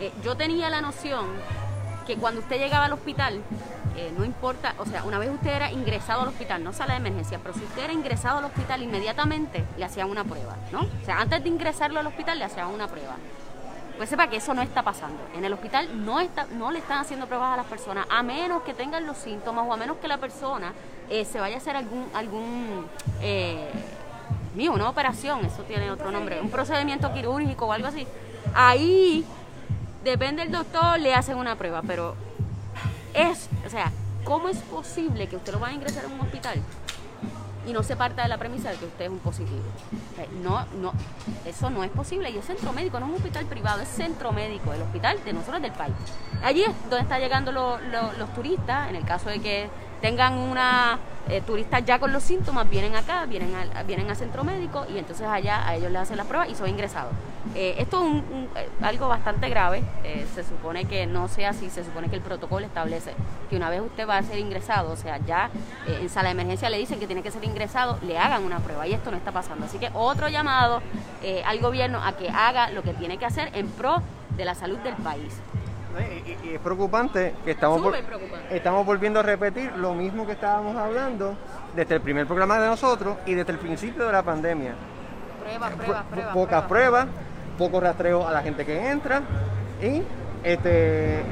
[0.00, 1.26] eh, yo tenía la noción
[2.06, 3.42] que cuando usted llegaba al hospital,
[3.96, 7.00] eh, no importa, o sea, una vez usted era ingresado al hospital, no sala de
[7.00, 10.80] emergencia, pero si usted era ingresado al hospital, inmediatamente le hacían una prueba, ¿no?
[10.80, 13.16] O sea, antes de ingresarlo al hospital le hacían una prueba
[14.00, 15.18] pues sepa que eso no está pasando.
[15.34, 18.62] En el hospital no, está, no le están haciendo pruebas a las personas, a menos
[18.62, 20.72] que tengan los síntomas o a menos que la persona
[21.10, 22.86] eh, se vaya a hacer algún, algún
[23.20, 23.68] eh,
[24.54, 28.06] mío, una operación, eso tiene otro nombre, un procedimiento quirúrgico o algo así.
[28.54, 29.22] Ahí,
[30.02, 32.14] depende del doctor, le hacen una prueba, pero
[33.12, 33.92] es, o sea,
[34.24, 36.62] ¿cómo es posible que usted lo vaya a ingresar en un hospital
[37.66, 39.62] y no se parta de la premisa de que usted es un positivo.
[40.42, 40.92] no, no,
[41.44, 42.30] eso no es posible.
[42.30, 45.32] Y es centro médico, no es un hospital privado, es centro médico, el hospital de
[45.32, 45.94] nosotros del país.
[46.42, 49.68] Allí es donde están llegando los turistas, en el caso de que
[50.00, 54.42] tengan una eh, turistas ya con los síntomas, vienen acá, vienen al, vienen al centro
[54.42, 57.12] médico y entonces allá a ellos les hacen la prueba y son ingresados.
[57.54, 58.22] Eh, esto es
[58.62, 59.84] eh, algo bastante grave,
[60.34, 63.14] se supone que no sea así, se supone que el protocolo establece
[63.48, 65.50] que una vez usted va a ser ingresado, o sea, ya
[65.86, 68.86] en sala de emergencia le dicen que tiene que ser ingresado, le hagan una prueba
[68.88, 69.66] y esto no está pasando.
[69.66, 70.82] Así que otro llamado
[71.44, 74.02] al gobierno a que haga lo que tiene que hacer en pro
[74.36, 75.40] de la salud del país.
[75.98, 77.94] Y, es preocupante que estamos,
[78.50, 81.34] estamos volviendo a repetir lo mismo que estábamos hablando
[81.74, 84.74] desde el primer programa de nosotros y desde el principio de la pandemia.
[85.40, 86.34] Pruebas, pruebas, pruebas.
[86.34, 87.06] Pocas pruebas,
[87.58, 89.22] poco rastreo a la gente que entra
[89.82, 90.02] y
[90.44, 91.24] este,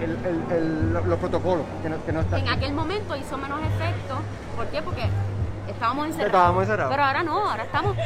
[1.07, 2.41] los protocolos que no, están.
[2.41, 4.17] En aquel momento hizo menos efecto.
[4.57, 4.83] ¿Por qué?
[4.83, 5.03] Porque
[5.69, 6.35] estábamos encerrados.
[6.35, 6.91] Estábamos encerrados.
[6.93, 7.97] Pero ahora no, ahora estamos.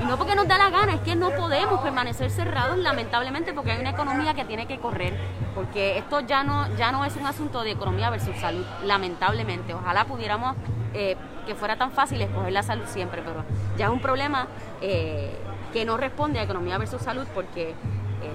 [0.00, 3.72] Y no porque nos da la gana, es que no podemos permanecer cerrados, lamentablemente, porque
[3.72, 5.14] hay una economía que tiene que correr.
[5.54, 9.74] Porque esto ya no, ya no es un asunto de economía versus salud, lamentablemente.
[9.74, 10.56] Ojalá pudiéramos
[10.94, 13.44] eh, que fuera tan fácil escoger la salud siempre, pero
[13.76, 14.46] ya es un problema
[14.80, 15.36] eh,
[15.72, 17.74] que no responde a economía versus salud, porque eh,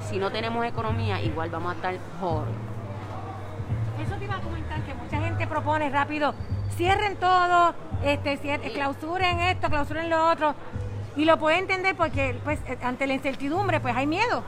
[0.02, 2.48] si no tenemos economía, igual vamos a estar jodidos.
[4.00, 6.36] Eso te iba a comentar que mucha gente propone rápido
[6.78, 8.38] cierren todo, este,
[8.74, 10.56] clausuren esto, clausuren lo otro.
[11.16, 14.44] Y lo puede entender porque pues ante la incertidumbre pues hay miedo.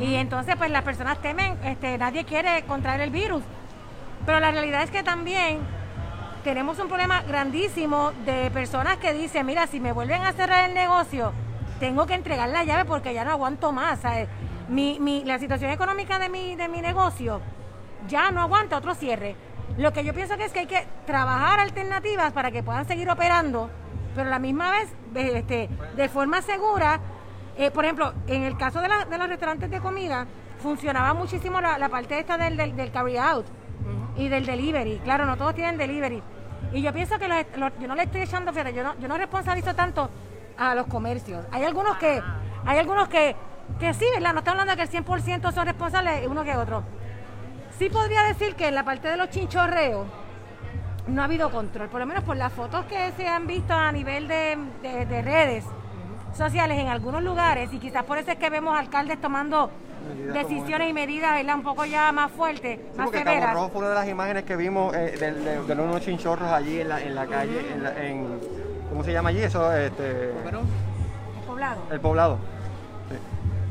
[0.00, 3.42] Y entonces pues las personas temen, este, nadie quiere contraer el virus.
[4.26, 5.60] Pero la realidad es que también
[6.44, 10.74] tenemos un problema grandísimo de personas que dicen, mira, si me vuelven a cerrar el
[10.74, 11.32] negocio,
[11.78, 14.00] tengo que entregar la llave porque ya no aguanto más.
[14.68, 17.40] Mi, mi, la situación económica de mi, de mi negocio
[18.08, 19.36] ya no aguanta otro cierre.
[19.78, 23.08] Lo que yo pienso que es que hay que trabajar alternativas para que puedan seguir
[23.10, 23.70] operando,
[24.14, 27.00] pero a la misma vez este, de forma segura.
[27.60, 30.26] Eh, por ejemplo, en el caso de, los restaurantes de comida,
[30.62, 33.44] funcionaba muchísimo la, parte esta del, del, carry out
[34.16, 34.98] y del delivery.
[35.04, 36.22] Claro, no todos tienen delivery.
[36.72, 39.74] Y yo pienso que yo no le estoy echando, fíjate, yo no, yo no responsabilizo
[39.74, 40.08] tanto
[40.56, 41.44] a los comercios.
[41.52, 42.22] Hay algunos que,
[42.64, 43.36] hay algunos que,
[43.78, 44.32] que sí, ¿verdad?
[44.32, 46.82] No estamos hablando de que el 100% son responsables uno que otro.
[47.78, 50.06] Sí podría decir que en la parte de los chinchorreos
[51.08, 53.92] no ha habido control, por lo menos por las fotos que se han visto a
[53.92, 54.56] nivel de,
[55.22, 55.66] redes
[56.34, 59.70] sociales en algunos lugares y quizás por eso es que vemos alcaldes tomando
[60.32, 63.54] decisiones y medidas un poco ya más fuertes, más porque severas.
[63.54, 66.88] Rojo fue una de las imágenes que vimos eh, de, los unos chinchorros allí en
[66.88, 67.60] la, en la calle,
[68.00, 68.40] en,
[68.88, 69.42] ¿cómo se llama allí?
[69.42, 71.82] Eso, este, el poblado.
[71.90, 72.38] El poblado.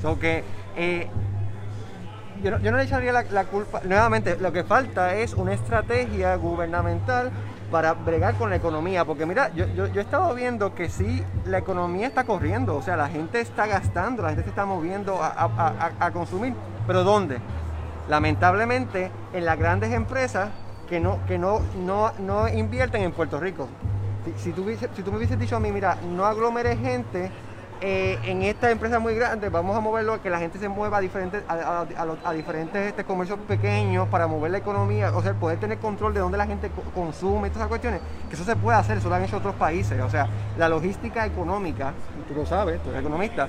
[0.01, 0.07] Sí.
[0.19, 0.43] que,
[0.77, 1.07] eh,
[2.43, 3.81] yo, no, yo no le echaría la, la culpa.
[3.83, 7.31] Nuevamente, lo que falta es una estrategia gubernamental
[7.69, 9.05] para bregar con la economía.
[9.05, 12.81] Porque mira, yo, yo, yo he estado viendo que sí, la economía está corriendo, o
[12.81, 16.53] sea, la gente está gastando, la gente se está moviendo a, a- a- consumir.
[16.87, 17.39] ¿Pero dónde?
[18.07, 20.49] Lamentablemente, en las grandes empresas
[20.87, 23.67] que no, que no, no, no invierten en Puerto Rico.
[24.25, 27.31] Si, si tú, si tú me hubieses dicho a mí, mira, no aglomeres gente
[27.81, 30.99] eh, en esta empresa muy grande, vamos a moverlo, que la gente se mueva a
[31.01, 35.21] diferentes, a, a- a los- a diferentes este, comercios pequeños para mover la economía, o
[35.21, 38.35] sea, poder tener control de dónde la gente co- consume y todas esas cuestiones, que
[38.35, 41.93] eso se puede hacer, eso lo han hecho otros países, o sea, la logística económica,
[42.27, 43.47] tú lo sabes, tú eres economista,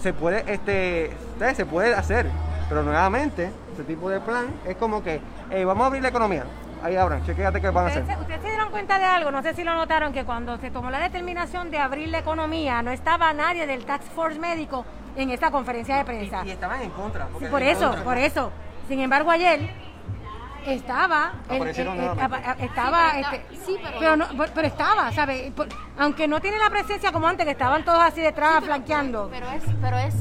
[0.00, 1.10] se puede, este,
[1.54, 2.26] se puede hacer,
[2.68, 5.20] pero nuevamente, este tipo de plan es como que,
[5.66, 6.44] vamos a abrir la economía,
[6.82, 8.02] ahí abran, chequéate qué van a hacer.
[8.02, 10.56] ¿Ustedes, se- ustedes se dieron cuenta de algo, no sé si lo notaron, que cuando
[10.58, 14.84] se tomó la determinación de abrir la economía, no estaba nadie del Task Force médico
[15.16, 16.42] en esta conferencia de prensa.
[16.44, 17.26] Y, y estaban en contra.
[17.38, 18.04] Sí, por eso, contra.
[18.04, 18.52] por eso.
[18.88, 19.70] Sin embargo, ayer
[20.66, 25.10] estaba, el- Aparecieron el- el- estaba, Sí, pero este, sí, pero pero, no- pero- estaba,
[25.12, 25.50] ¿sabes?
[25.52, 29.28] Por- Aunque no tiene la presencia como antes, que estaban todos así detrás flanqueando.
[29.30, 30.14] Pero es, pero es,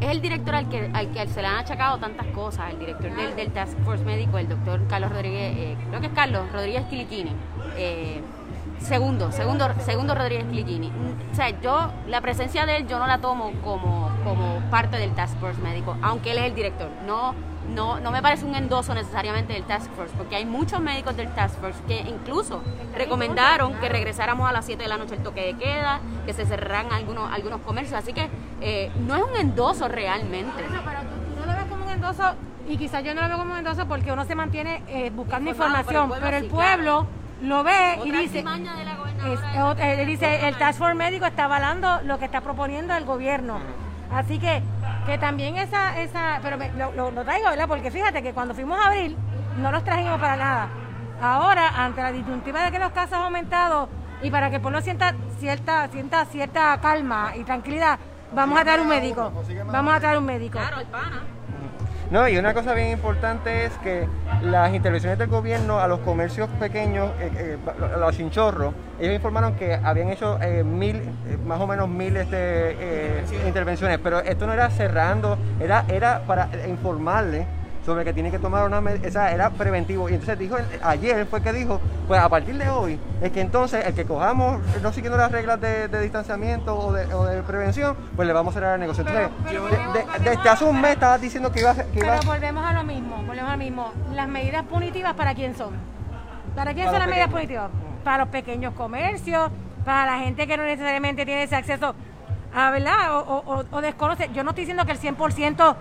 [0.00, 3.14] es el director al que, al que se le han achacado tantas cosas, el director
[3.14, 6.84] del, del Task Force Médico, el doctor Carlos Rodríguez, eh, creo que es Carlos Rodríguez
[6.86, 7.32] Quilichini.
[7.76, 8.20] eh,
[8.80, 10.88] segundo, segundo, segundo Rodríguez Quilichini.
[10.90, 14.98] Mm, O sea, yo, la presencia de él, yo no la tomo como, como parte
[14.98, 16.88] del Task Force Médico, aunque él es el director.
[17.04, 17.34] No,
[17.74, 21.28] no, no me parece un endoso necesariamente del Task Force, porque hay muchos médicos del
[21.34, 22.62] Task Force que incluso
[22.96, 26.46] recomendaron que regresáramos a las 7 de la noche el toque de queda, que se
[26.46, 27.98] cerraran algunos, algunos comercios.
[27.98, 28.28] Así que
[28.60, 30.50] eh, no es un endoso realmente.
[30.62, 32.34] Por eso, pero tú, tú no lo ves como un endoso,
[32.68, 35.50] y quizás yo no lo veo como un endoso porque uno se mantiene eh, buscando
[35.50, 37.06] Informado, información, pero pero el el pueblo
[37.42, 39.84] lo ve y dice, de la es- gobernadora.
[39.86, 43.58] eh, él dice, el Task Force médico está avalando lo que está proponiendo el gobierno.
[44.12, 44.62] Así que,
[45.06, 47.68] que también esa, esa, pero me- lo, lo- lo traigo, ¿verdad?
[47.68, 49.16] Porque fíjate que cuando fuimos a abril,
[49.58, 50.68] no los trajimos para nada.
[51.22, 53.88] Ahora, ante la disyuntiva de que los casos han aumentado
[54.22, 57.98] y para que el pueblo sienta cierta, sienta cierta calma y tranquilidad,
[58.34, 59.32] vamos a traer un médico.
[59.66, 60.58] Vamos a traer un médico.
[60.58, 61.22] Claro, el pana.
[62.10, 64.08] No, y una cosa bien importante es que
[64.40, 69.56] las intervenciones del gobierno a los comercios pequeños, eh, eh, a los chinchorros, ellos informaron
[69.56, 74.46] que habían hecho eh, mil, eh, más o menos mil este, eh, intervenciones, pero esto
[74.46, 77.46] no era cerrando, era, era para informarle
[77.88, 81.54] sobre que tiene que tomar una esa era preventivo y entonces dijo ayer fue que
[81.54, 85.32] dijo pues a partir de hoy es que entonces el que cojamos no siguiendo las
[85.32, 88.80] reglas de, de distanciamiento o de, o de prevención pues le vamos a cerrar el
[88.80, 91.60] negocio Pero- entonces pero de- volvemos- de- volvemos desde hace un mes estabas diciendo que
[91.60, 93.92] iba a ser- que iba Pero volvemos a lo mismo, volvemos a lo mismo.
[94.12, 95.70] Las medidas punitivas, ¿para quién son?
[96.54, 97.70] ¿Para quién Para son las medidas punitivas?
[98.04, 99.50] Para los pequeños comercios,
[99.86, 101.94] para la gente que no necesariamente tiene ese acceso
[102.54, 103.16] a, ¿verdad?
[103.16, 104.28] O- o desconoce.
[104.34, 105.74] Yo no estoy diciendo que el 100%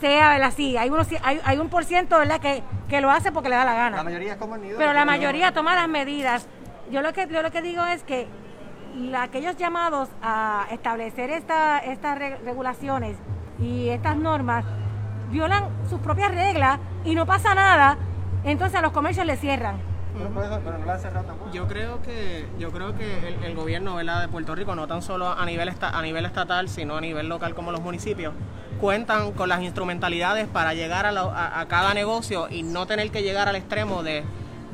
[0.00, 0.52] sea, ¿verdad?
[0.56, 2.40] Sí, hay, unos, hay, hay un por ciento, ¿verdad?
[2.40, 3.96] Que, que lo hace porque le da la gana.
[3.98, 4.78] La mayoría es como el nido.
[4.78, 6.46] Pero la mayoría toma las medidas.
[6.90, 8.26] Yo lo que, yo lo que digo es que
[8.96, 13.16] la- aquellos llamados a establecer esta- estas re- regulaciones
[13.58, 14.64] y estas normas
[15.30, 17.96] violan sus propias reglas y no pasa nada,
[18.44, 19.76] entonces a los comercios les cierran.
[20.14, 21.50] Tampoco.
[21.52, 24.20] Yo creo que yo creo que el, gobierno ¿verdad?
[24.22, 27.28] de Puerto Rico, no tan solo a nivel esta- a nivel estatal, sino a nivel
[27.28, 28.32] local como los municipios,
[28.80, 33.48] cuentan con las instrumentalidades para llegar a- a cada negocio y no tener que llegar
[33.48, 34.24] al extremo de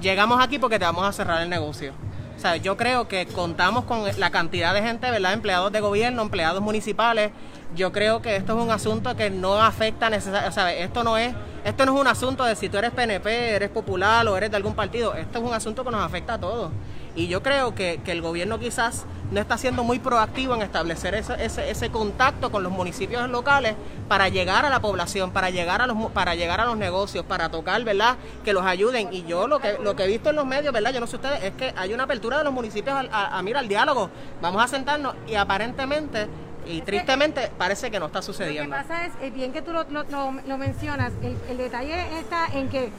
[0.00, 1.92] llegamos aquí porque te vamos a cerrar el negocio.
[2.37, 5.35] O sea, yo creo que contamos con la cantidad de gente, ¿verdad?
[5.35, 7.33] Empleados de gobierno, empleados municipales.
[7.76, 11.35] Yo creo que esto es un asunto que no afecta necesariamente, sea, esto no es
[11.64, 14.56] esto no es un asunto de si tú eres PNP, eres popular o eres de
[14.56, 15.14] algún partido.
[15.14, 16.72] Esto es un asunto que nos afecta a todos.
[17.14, 21.14] Y yo creo que, que el gobierno quizás no está siendo muy proactivo en establecer
[21.14, 23.74] ese, ese, ese contacto con los municipios locales
[24.09, 27.50] para llegar a la población, para llegar a los para llegar a los negocios, para
[27.50, 28.16] tocar, ¿verdad?
[28.44, 29.12] Que los ayuden.
[29.12, 30.92] Y yo lo que lo que he visto en los medios, ¿verdad?
[30.94, 33.42] Yo no sé ustedes, es que hay una apertura de los municipios al- a, a,
[33.42, 34.09] mira, al diálogo.
[34.40, 36.26] Vamos a sentarnos y aparentemente
[36.66, 38.77] y tristemente parece que no está Lo que sucediendo.
[38.77, 42.90] pasa es, eh, bien que tú lo, lo- mencionas, el, el detalle está en que,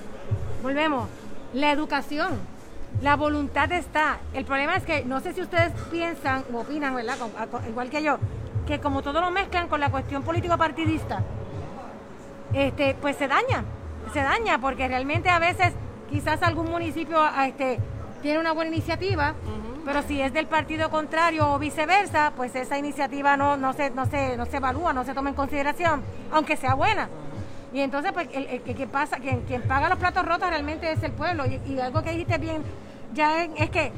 [0.63, 1.07] volvemos,
[1.53, 2.31] la educación,
[3.01, 4.17] la voluntad está.
[4.33, 7.17] El problema es que, no sé si ustedes piensan o opinan, ¿verdad?
[7.69, 8.17] Igual que yo,
[8.67, 11.23] que como todo lo mezclan con la cuestión político-partidista,
[12.53, 13.63] este, pues se daña,
[14.13, 15.73] se daña, porque realmente a veces
[16.09, 17.79] quizás algún municipio este,
[18.21, 19.33] tiene una buena iniciativa,
[19.85, 24.05] pero si es del partido contrario o viceversa, pues esa iniciativa no, no, se, no,
[24.05, 27.09] se, no se evalúa, no se toma en consideración, aunque sea buena.
[27.73, 30.91] Y entonces, pues, el, el que, que pasa, quien, quien paga los platos rotos realmente
[30.91, 31.45] es el pueblo.
[31.45, 32.63] Y, y algo que dijiste bien,
[33.13, 33.91] ya es, es que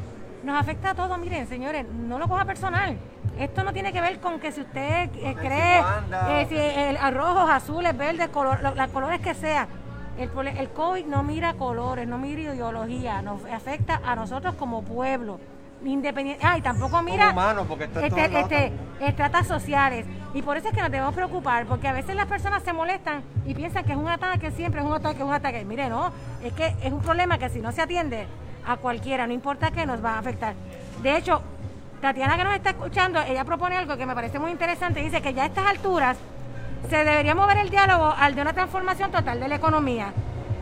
[0.43, 1.17] nos afecta a todos.
[1.17, 2.98] Miren, señores, no lo coja personal.
[3.39, 5.82] Esto no tiene que ver con que si usted eh, cree
[6.30, 9.67] eh, si el, a rojos, azules, verdes, color, los colores que sea.
[10.19, 15.39] El, el COVID no mira colores, no mira ideología, nos afecta a nosotros como pueblo.
[15.86, 20.06] Independiente, ah, y tampoco mira humanos, porque esto es este, este, estratas sociales.
[20.34, 23.22] Y por eso es que nos debemos preocupar, porque a veces las personas se molestan
[23.46, 25.65] y piensan que es un ataque, siempre es un ataque, es un ataque.
[25.65, 28.28] Mire, no, es que es un problema que si no se atiende
[28.65, 30.54] a cualquiera, no importa qué, nos va a afectar.
[31.02, 31.41] De hecho,
[32.02, 35.34] Tatiana que nos está escuchando, ella propone algo que me parece muy interesante, dice que
[35.34, 36.17] ya a estas alturas
[36.89, 40.13] se debería mover el diálogo al de una transformación total de la economía.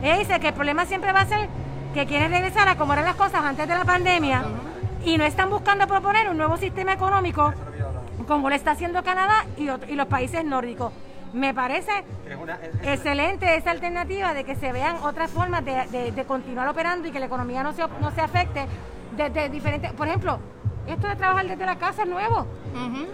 [0.02, 1.48] Ella dice que el problema siempre va a ser
[1.94, 4.42] que quieren regresar a como eran las cosas antes de la pandemia
[5.04, 7.52] y no están buscando proponer un nuevo sistema económico
[8.26, 10.92] como lo está haciendo Canadá y, otro- y los países nórdicos.
[11.32, 11.90] Me parece
[12.28, 16.12] Es una- es- es- excelente esa alternativa de que se vean otras formas de, de-
[16.12, 18.66] de continuar operando y que la economía no se, no se afecte
[19.16, 19.92] desde diferentes...
[19.94, 20.38] Por ejemplo,
[20.86, 22.46] esto de trabajar desde la casa es nuevo.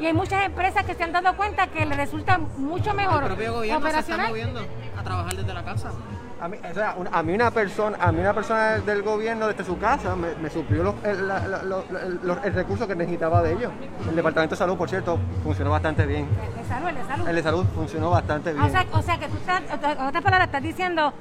[0.01, 3.29] Y hay muchas empresas que se han dado cuenta que les resulta mucho mejor El
[3.29, 4.29] propio gobierno se está operacional.
[4.29, 4.61] moviendo
[4.97, 5.91] a trabajar desde la casa.
[6.41, 9.49] A mí, o sea, una- a mí una persona, a mí una persona del gobierno
[9.49, 12.87] desde su casa me, me suplió los- el, la- la- lo- el- los- el recurso
[12.87, 13.73] que necesitaba de ellos.
[14.09, 16.29] El departamento de salud, por cierto, funcionó bastante bien.
[16.49, 17.29] El de salud, el de salud.
[17.29, 18.65] El de salud funcionó bastante bien.
[18.65, 21.13] O sea, o sea que tú estás, en otras palabras, estás diciendo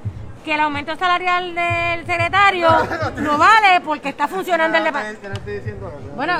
[0.45, 2.69] que el aumento salarial del secretario
[3.17, 5.29] no vale porque está funcionando el departamento.
[6.15, 6.33] Bueno,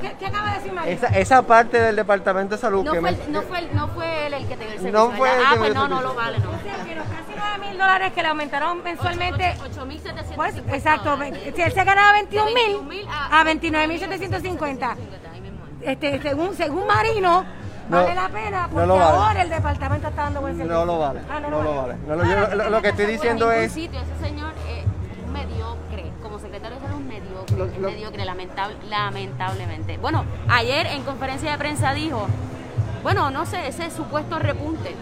[0.00, 0.92] ¿qué, qué- acaba de decir María?
[0.94, 3.76] esa, esa parte del departamento de salud No que fue, me- el- no, fue el-
[3.76, 5.88] no fue él el que te dio el servicio, No fue el Ah, pues no,
[5.88, 6.50] no lo vale, no.
[7.50, 11.18] O sea, que los casi 9 mil dólares que le aumentaron mensualmente, 8.750 pues exacto,
[11.54, 14.90] si él se ganaba 21 mil 21.000 a 29 mil 750.
[14.90, 15.58] Ahí mismo.
[15.82, 17.44] Este, según, según Marino,
[17.88, 19.16] No, vale la pena no porque lo vale.
[19.18, 20.76] ahora el departamento está dando buen servicio.
[20.78, 21.20] no lo vale.
[21.30, 21.94] Ah, no, lo vale.
[22.06, 24.84] No lo- yo- lo, lo que estoy diciendo es sitio ese señor es
[25.26, 30.86] un mediocre como secretario de salud un mediocre Lo- es mediocre lamentable, lamentablemente bueno ayer
[30.86, 32.28] en conferencia de prensa dijo
[33.02, 34.94] bueno no sé ese supuesto repunte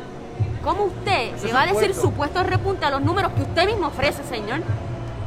[0.63, 2.43] ¿cómo usted le va a decir supuesto.
[2.43, 4.61] repunte a los números que usted mismo ofrece señor?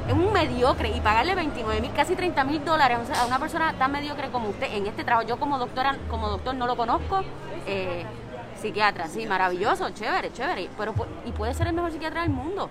[0.08, 3.92] es un mediocre y pagarle 29 mil, casi 30 mil dólares a una persona tan
[3.92, 5.28] mediocre como usted en este trabajo.
[5.28, 7.22] Yo como doctora, como doctor no lo conozco,
[7.68, 8.06] eh,
[8.60, 10.94] psiquiatra, sí, maravilloso, chévere, chévere, pero
[11.26, 12.70] y puede ser el mejor psiquiatra del mundo.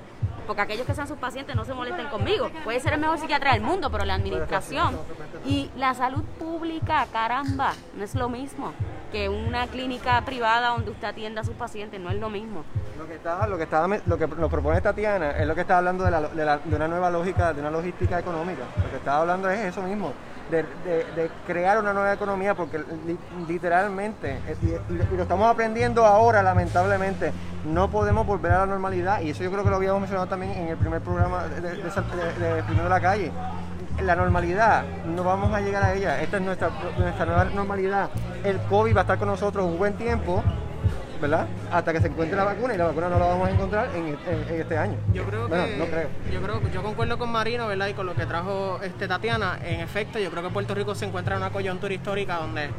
[0.51, 2.51] Porque aquellos que sean sus pacientes no se molesten conmigo.
[2.65, 4.99] Puede ser el mejor psiquiatra del mundo, pero la administración
[5.47, 8.73] y la salud pública, caramba, no es lo mismo
[9.13, 12.65] que una clínica privada donde usted atienda a sus pacientes, no es lo mismo.
[12.99, 15.79] Lo que estaba, lo que estaba, lo que nos propone Tatiana es lo que está
[15.79, 18.63] hablando de, la, de, la- de una nueva lógica, de una logística económica.
[18.83, 20.13] Lo que estaba hablando es eso mismo,
[20.51, 26.05] de, de- de crear una nueva economía, porque li- literalmente, eh, y, lo estamos aprendiendo
[26.05, 27.33] ahora, lamentablemente,
[27.65, 30.53] no podemos volver a la normalidad, y eso yo creo que lo habíamos mencionado también
[30.53, 33.33] en el primer programa de Primero de la Calle.
[34.03, 38.09] La normalidad, no vamos a llegar a ella, esta es nuestra, nuestra nueva normalidad.
[38.45, 40.43] El COVID va a estar con nosotros un buen tiempo,
[41.21, 41.47] ¿verdad?
[41.71, 44.07] Hasta que se encuentre la vacuna y la vacuna no la vamos a encontrar en,
[44.09, 44.97] en- en este año.
[45.13, 46.09] Yo creo Bueno, que no creo.
[46.33, 47.89] yo creo yo concuerdo con Marino, ¿verdad?
[47.89, 51.05] Y con lo que trajo este Tatiana, en efecto, yo creo que Puerto Rico se
[51.05, 52.71] encuentra en una coyuntura histórica donde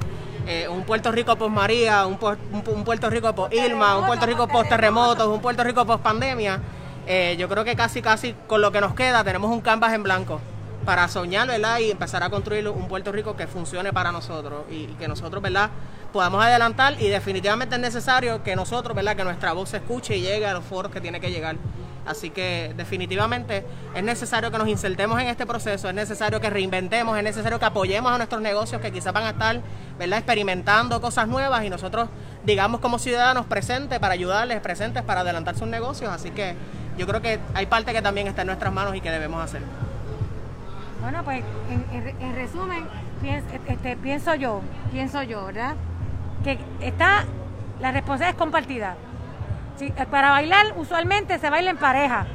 [0.48, 4.06] eh, un Puerto Rico post María, un, un pu- un Puerto Rico post Irma, un
[4.08, 6.60] Puerto Rico post terremotos, un Puerto Rico post pandemia,
[7.08, 10.04] eh, yo creo que casi casi con lo que nos queda tenemos un canvas en
[10.04, 10.40] blanco
[10.86, 11.78] para soñar, ¿verdad?
[11.78, 15.44] Y empezar a construir un Puerto Rico que funcione para nosotros y, y que nosotros,
[15.44, 15.70] ¿verdad?
[16.13, 19.15] Podamos adelantar y definitivamente es necesario que nosotros, ¿verdad?
[19.15, 21.56] Que nuestra voz se escuche y llegue a los foros que tiene que llegar.
[22.06, 23.63] Así que definitivamente
[23.95, 27.65] es necesario que nos insertemos en este proceso, es necesario que reinventemos, es necesario que
[27.65, 29.62] apoyemos a nuestros negocios que quizás van a estar,
[30.00, 30.17] ¿verdad?
[30.17, 32.10] Experimentando cosas nuevas y nosotros,
[32.43, 36.12] digamos como ciudadanos presentes para ayudarles, presentes para adelantar sus negocios.
[36.12, 36.56] Así que
[36.97, 39.62] yo creo que hay parte que también está en nuestras manos y que debemos hacer.
[41.02, 42.84] Bueno, pues en, en- en resumen,
[43.69, 45.76] este, pienso yo, pienso yo, ¿verdad?
[46.44, 47.26] Que está,
[47.80, 48.96] la responsabilidad es compartida.
[49.78, 52.26] Sí, eh, para bailar, usualmente se baila en pareja.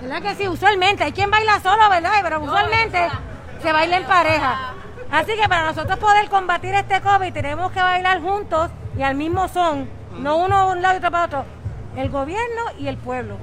[0.00, 0.48] ¿Verdad que sí?
[0.48, 1.04] Usualmente.
[1.04, 2.12] Hay quien baila solo, ¿verdad?
[2.22, 3.08] Pero usualmente
[3.62, 4.74] se baila en pareja.
[5.10, 9.48] Así que para nosotros poder combatir este COVID tenemos que bailar juntos y al mismo
[9.48, 9.88] son.
[10.18, 11.44] No uno a un lado y otro para otro.
[11.96, 13.38] El gobierno y el pueblo.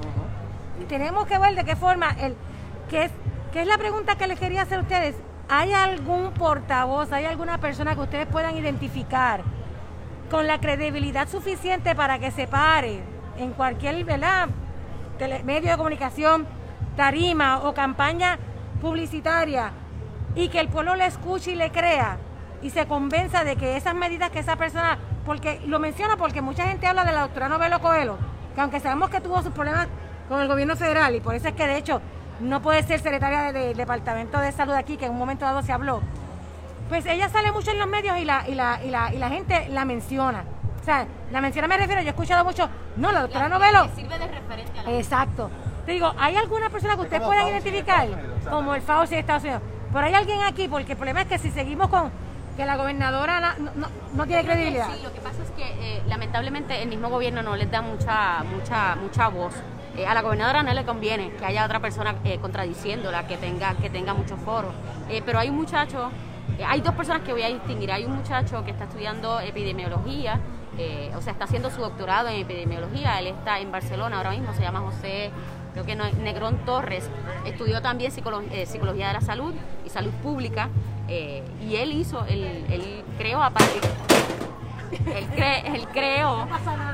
[0.80, 2.36] Y tenemos que ver de qué forma, el,
[2.90, 3.12] que es,
[3.52, 5.16] que es la pregunta que les quería hacer a ustedes.
[5.48, 9.42] ¿Hay algún portavoz, hay alguna persona que ustedes puedan identificar
[10.34, 12.98] con la credibilidad suficiente para que se pare
[13.38, 14.48] en cualquier ¿verdad?
[15.44, 16.44] Medio de comunicación,
[16.96, 18.36] tarima o campaña
[18.80, 19.70] publicitaria
[20.34, 22.16] y que el pueblo le escuche y le crea
[22.62, 26.64] y se convenza de que esas medidas que esa persona, porque lo menciona porque mucha
[26.66, 28.18] gente habla de la doctora Novelo Coelho,
[28.56, 29.86] que aunque sabemos que tuvo sus problemas
[30.28, 32.00] con el gobierno federal y por eso es que de hecho
[32.40, 35.62] no puede ser secretaria de- del Departamento de Salud aquí, que en un momento dado
[35.62, 36.02] se habló,
[36.88, 39.28] pues ella sale mucho en los medios y la, y la, y la, y la
[39.28, 40.44] gente la menciona.
[40.80, 43.84] O sea, la menciona me refiero, yo he escuchado mucho, no, la doctora Novelo.
[43.94, 45.50] Que sirve de referente a la Exacto.
[45.86, 48.08] Te digo, ¿hay alguna persona que ustedes puedan identificar
[48.50, 49.62] como el Fauci de Estados Unidos?
[49.92, 52.10] Pero hay alguien aquí, porque el problema es que si seguimos con
[52.56, 54.88] que la gobernadora na- no, no- no tiene credibilidad.
[54.94, 55.62] Sí, lo que pasa es que
[55.96, 59.54] eh, lamentablemente el mismo gobierno no les da mucha mucha mucha voz.
[59.96, 63.74] Eh, a la gobernadora no le conviene que haya otra persona eh, contradiciéndola, que tenga
[63.74, 64.72] que tenga mucho foro.
[65.08, 66.10] Eh, pero hay un muchacho,
[66.66, 67.90] hay dos personas que voy a distinguir.
[67.92, 70.40] Hay un muchacho que está estudiando epidemiología,
[70.78, 73.18] eh, o sea, está haciendo su doctorado en epidemiología.
[73.20, 75.30] Él está en Barcelona ahora mismo, se llama José
[75.72, 77.10] creo que no, Negrón Torres,
[77.44, 78.12] estudió también
[78.52, 79.52] eh, psicología de la salud
[79.84, 80.68] y salud pública,
[81.08, 83.82] eh, y él hizo, él creó a partir,
[84.92, 86.46] él, cre- él creó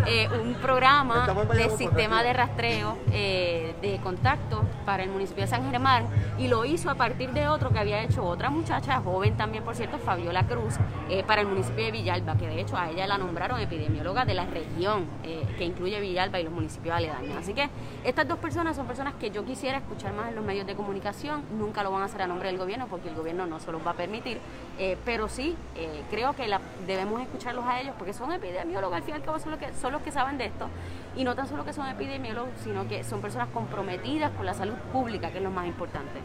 [0.07, 5.68] eh, un programa de sistema de rastreo eh, de contacto para el municipio de San
[5.70, 6.07] Germán
[6.38, 9.74] y lo hizo a partir de otro que había hecho otra muchacha, joven también por
[9.74, 10.74] cierto, Fabiola Cruz,
[11.09, 14.34] eh, para el municipio de Villalba, que de hecho a ella la nombraron epidemióloga de
[14.34, 17.36] la región eh, que incluye Villalba y los municipios aledaños.
[17.36, 17.68] Así que
[18.05, 21.43] estas dos personas son personas que yo quisiera escuchar más en los medios de comunicación,
[21.59, 23.86] nunca lo van a hacer a nombre del gobierno porque el gobierno no se los
[23.86, 24.38] va a permitir,
[24.78, 29.03] eh, pero sí eh, creo que la- debemos escucharlos a ellos porque son epidemiólogos, al
[29.03, 30.68] fin y al cabo son, los que, son los que saben de esto
[31.16, 34.74] y no tan solo que son epidemiólogos, sino que son personas comprometidas con la salud
[34.93, 36.20] pública, que es lo más importante.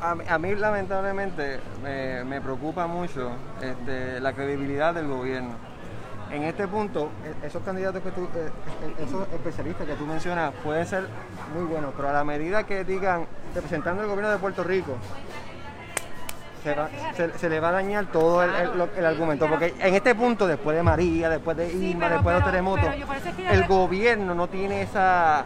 [0.00, 3.30] A, a mí lamentablemente me, me preocupa mucho
[3.62, 5.54] este, la credibilidad del gobierno.
[6.30, 8.50] En este punto, e- esos candidatos que tú, eh,
[8.82, 11.06] eh, esos especialistas que tú mencionas pueden ser
[11.54, 14.96] muy buenos, pero a la medida que digan representando el gobierno de Puerto Rico,
[16.64, 19.46] se, va- se- se le va a dañar todo el, el- lo- el argumento.
[19.48, 22.88] Porque en este punto, después de María, después de Irma, después de los terremotos,
[23.50, 25.44] el le- gobierno no tiene esa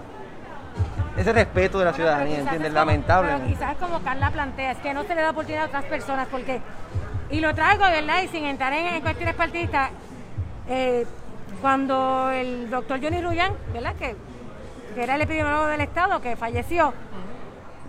[1.16, 2.68] ese respeto de la ciudadanía, ¿entiendes?
[2.68, 3.30] es como- Lamentable.
[3.34, 6.28] Pero quizás como Carla plantea, es que no se le da oportunidad a otras personas
[6.30, 6.60] porque,
[7.30, 8.22] y lo traigo, ¿verdad?
[8.22, 9.90] Y sin entrar en, en cuestiones partidistas,
[10.68, 11.04] eh,
[11.60, 13.96] cuando el doctor Johnny Ruyan, ¿verdad?
[13.96, 14.14] Que,
[14.94, 16.94] que era el epidemiólogo del Estado, que falleció,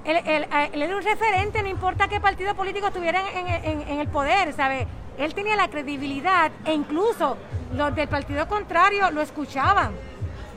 [0.06, 3.82] él, él- a- él era un referente, no importa qué partido político estuviera en, en-
[3.88, 4.88] en el poder, ¿sabe?
[5.18, 7.38] Él tenía la credibilidad e incluso
[7.74, 9.92] los del partido contrario lo escuchaban.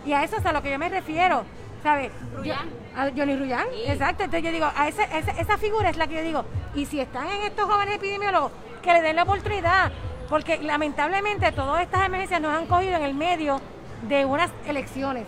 [0.06, 1.44] Y a eso es a lo que yo me refiero,
[1.82, 2.10] ¿sabe?
[2.32, 2.70] Yo- Rullán.
[2.96, 3.82] a Johnny Rullán, Sí.
[3.90, 4.24] exacto.
[4.24, 7.00] Entonces yo digo, a ese- ese- esa figura es la que yo digo, y si
[7.00, 9.92] están en estos jóvenes epidemiólogos, que le den la oportunidad,
[10.28, 13.60] porque lamentablemente todas estas emergencias nos han cogido en el medio
[14.08, 15.24] de unas elecciones.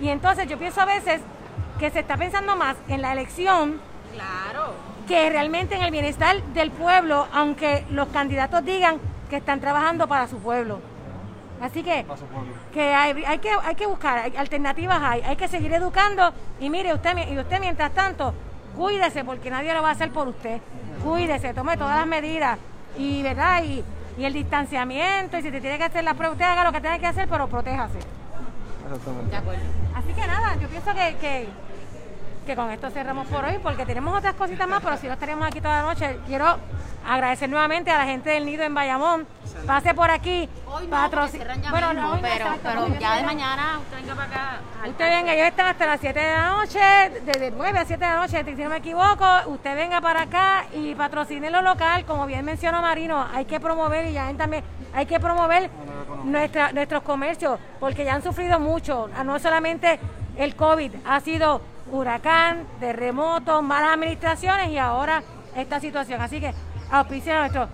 [0.00, 1.20] Y entonces yo pienso a veces
[1.78, 3.80] que se está pensando más en la elección
[4.12, 4.72] Claro.
[5.06, 8.98] que realmente en el bienestar del pueblo, aunque los candidatos digan
[9.30, 10.80] que están trabajando para su pueblo.
[11.60, 12.04] Así que,
[12.72, 16.68] que hay, hay que hay que buscar, hay- alternativas hay, hay que seguir educando y
[16.68, 18.34] mire usted y usted mientras tanto
[18.76, 20.60] cuídese porque nadie lo va a hacer por usted.
[21.02, 22.58] Cuídese, tome todas las medidas
[22.98, 23.82] y verdad y,
[24.18, 26.80] y el distanciamiento y si te tiene que hacer la prueba, usted haga lo que
[26.82, 27.98] tenga que hacer, pero protéjase.
[28.84, 29.30] Exactamente.
[29.30, 29.62] De acuerdo.
[29.94, 31.48] Así que nada, yo pienso que, que,
[32.46, 35.48] que con esto cerramos por hoy porque tenemos otras cositas más, pero si no estaríamos
[35.48, 36.16] aquí toda la noche.
[36.26, 36.56] Quiero
[37.04, 39.26] agradecer nuevamente a la gente del Nido en Bayamón.
[39.66, 40.48] Pase por aquí.
[40.66, 44.14] Hoy no, ya Bueno, mismo, no, pero, exacto, pero porque ya de mañana usted venga
[44.14, 44.60] para acá.
[44.88, 46.78] Usted venga, ellos están hasta las 7 de la noche,
[47.24, 49.26] desde 9 a 7 de la noche, si no me equivoco.
[49.46, 54.06] Usted venga para acá y patrocine lo local, como bien mencionó Marino, hay que promover
[54.06, 54.62] y ya también,
[54.94, 55.68] hay que promover
[56.22, 59.98] nuestra, nuestros comercios, porque ya han sufrido mucho, no solamente
[60.36, 65.22] el COVID, ha sido huracán, terremotos, malas administraciones y ahora
[65.54, 66.20] esta situación.
[66.20, 66.52] Así que
[66.90, 67.68] auspicia nuestro.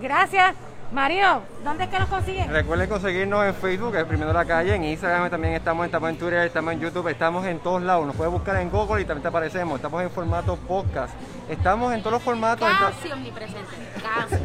[0.00, 0.54] Gracias.
[0.92, 2.48] Marino, ¿dónde es que nos consiguen?
[2.50, 6.72] Recuerden conseguirnos en Facebook, Exprimiendo la Calle, en Instagram también estamos, estamos en Twitter, estamos
[6.72, 8.06] en YouTube, estamos en todos lados.
[8.06, 9.74] Nos puedes buscar en Google y también te aparecemos.
[9.76, 11.12] Estamos en formato podcast.
[11.48, 12.68] Estamos en todos los formatos.
[12.68, 13.74] Casi omnipresente.
[14.02, 14.36] Casi.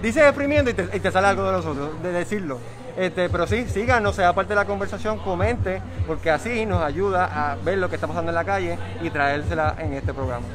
[0.02, 2.58] Dices exprimiendo y te, y te sale algo de nosotros, de decirlo.
[2.96, 7.56] Este, pero sí, síganos, sea parte de la conversación, comente, porque así nos ayuda a
[7.56, 10.46] ver lo que está pasando en la calle y traérsela en este programa.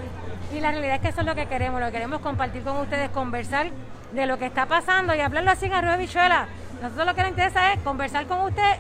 [0.54, 2.78] Y la realidad es que eso es lo que queremos, lo que queremos compartir con
[2.78, 3.68] ustedes, conversar
[4.12, 6.48] de lo que está pasando y hablarlo así en arroz de bichuela.
[6.82, 8.78] Nosotros lo que nos interesa es conversar con usted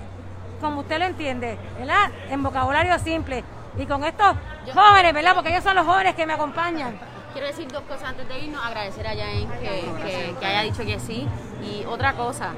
[0.61, 2.11] como usted lo entiende, ¿verdad?
[2.29, 3.43] En vocabulario simple.
[3.77, 4.35] Y con estos
[4.73, 5.33] jóvenes, ¿verdad?
[5.33, 6.97] Porque ellos son los jóvenes que me acompañan.
[7.33, 8.63] Quiero decir dos cosas antes de irnos.
[8.63, 11.27] Agradecer a Jaén que, que, que haya dicho que sí.
[11.63, 12.51] Y otra cosa,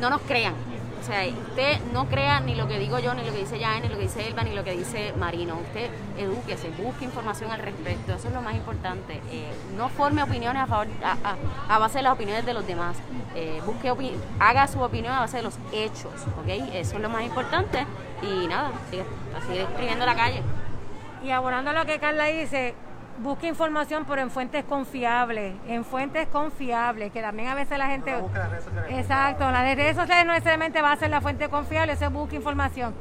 [0.00, 0.54] no nos crean.
[1.00, 3.82] O sea, usted no crea ni lo que digo yo, ni lo que dice Jaén,
[3.82, 5.56] ni lo que dice Elba, ni lo que dice Marino.
[5.56, 5.88] Usted
[6.18, 8.12] edúquese, busque información al respecto.
[8.12, 9.20] Eso es lo más importante.
[9.30, 10.88] Eh, no forme opiniones a, favor,
[11.68, 12.98] a, base de las opiniones de los demás.
[13.34, 13.90] Eh, busque
[14.38, 16.12] haga su opinión a base de los hechos.
[16.42, 16.48] ¿ok?
[16.74, 17.86] Eso es lo más importante.
[18.22, 19.04] Y nada, sigue,
[19.46, 20.42] seguir escribiendo la calle.
[21.24, 22.74] Y abonando lo que Carla dice,
[23.20, 28.12] busque información, pero en fuentes confiables, en fuentes confiables, que también a veces la gente...
[28.12, 31.48] No las redes sociales Exacto, las redes sociales no necesariamente va a ser la fuente
[31.48, 32.94] confiable, eso busca información.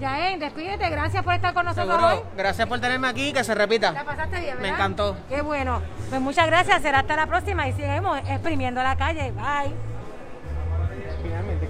[0.00, 2.16] Yael, despídete, gracias por estar con nosotros hoy.
[2.16, 2.30] Seguro.
[2.36, 3.92] Gracias por tenerme aquí, que se repita.
[3.92, 4.78] La pasaste bien, Me ¿verdad?
[4.78, 5.16] encantó.
[5.28, 5.82] Qué bueno.
[6.08, 9.30] Pues muchas gracias, será hasta la próxima y seguimos exprimiendo la calle.
[9.32, 9.74] Bye.
[11.22, 11.69] Finalmente,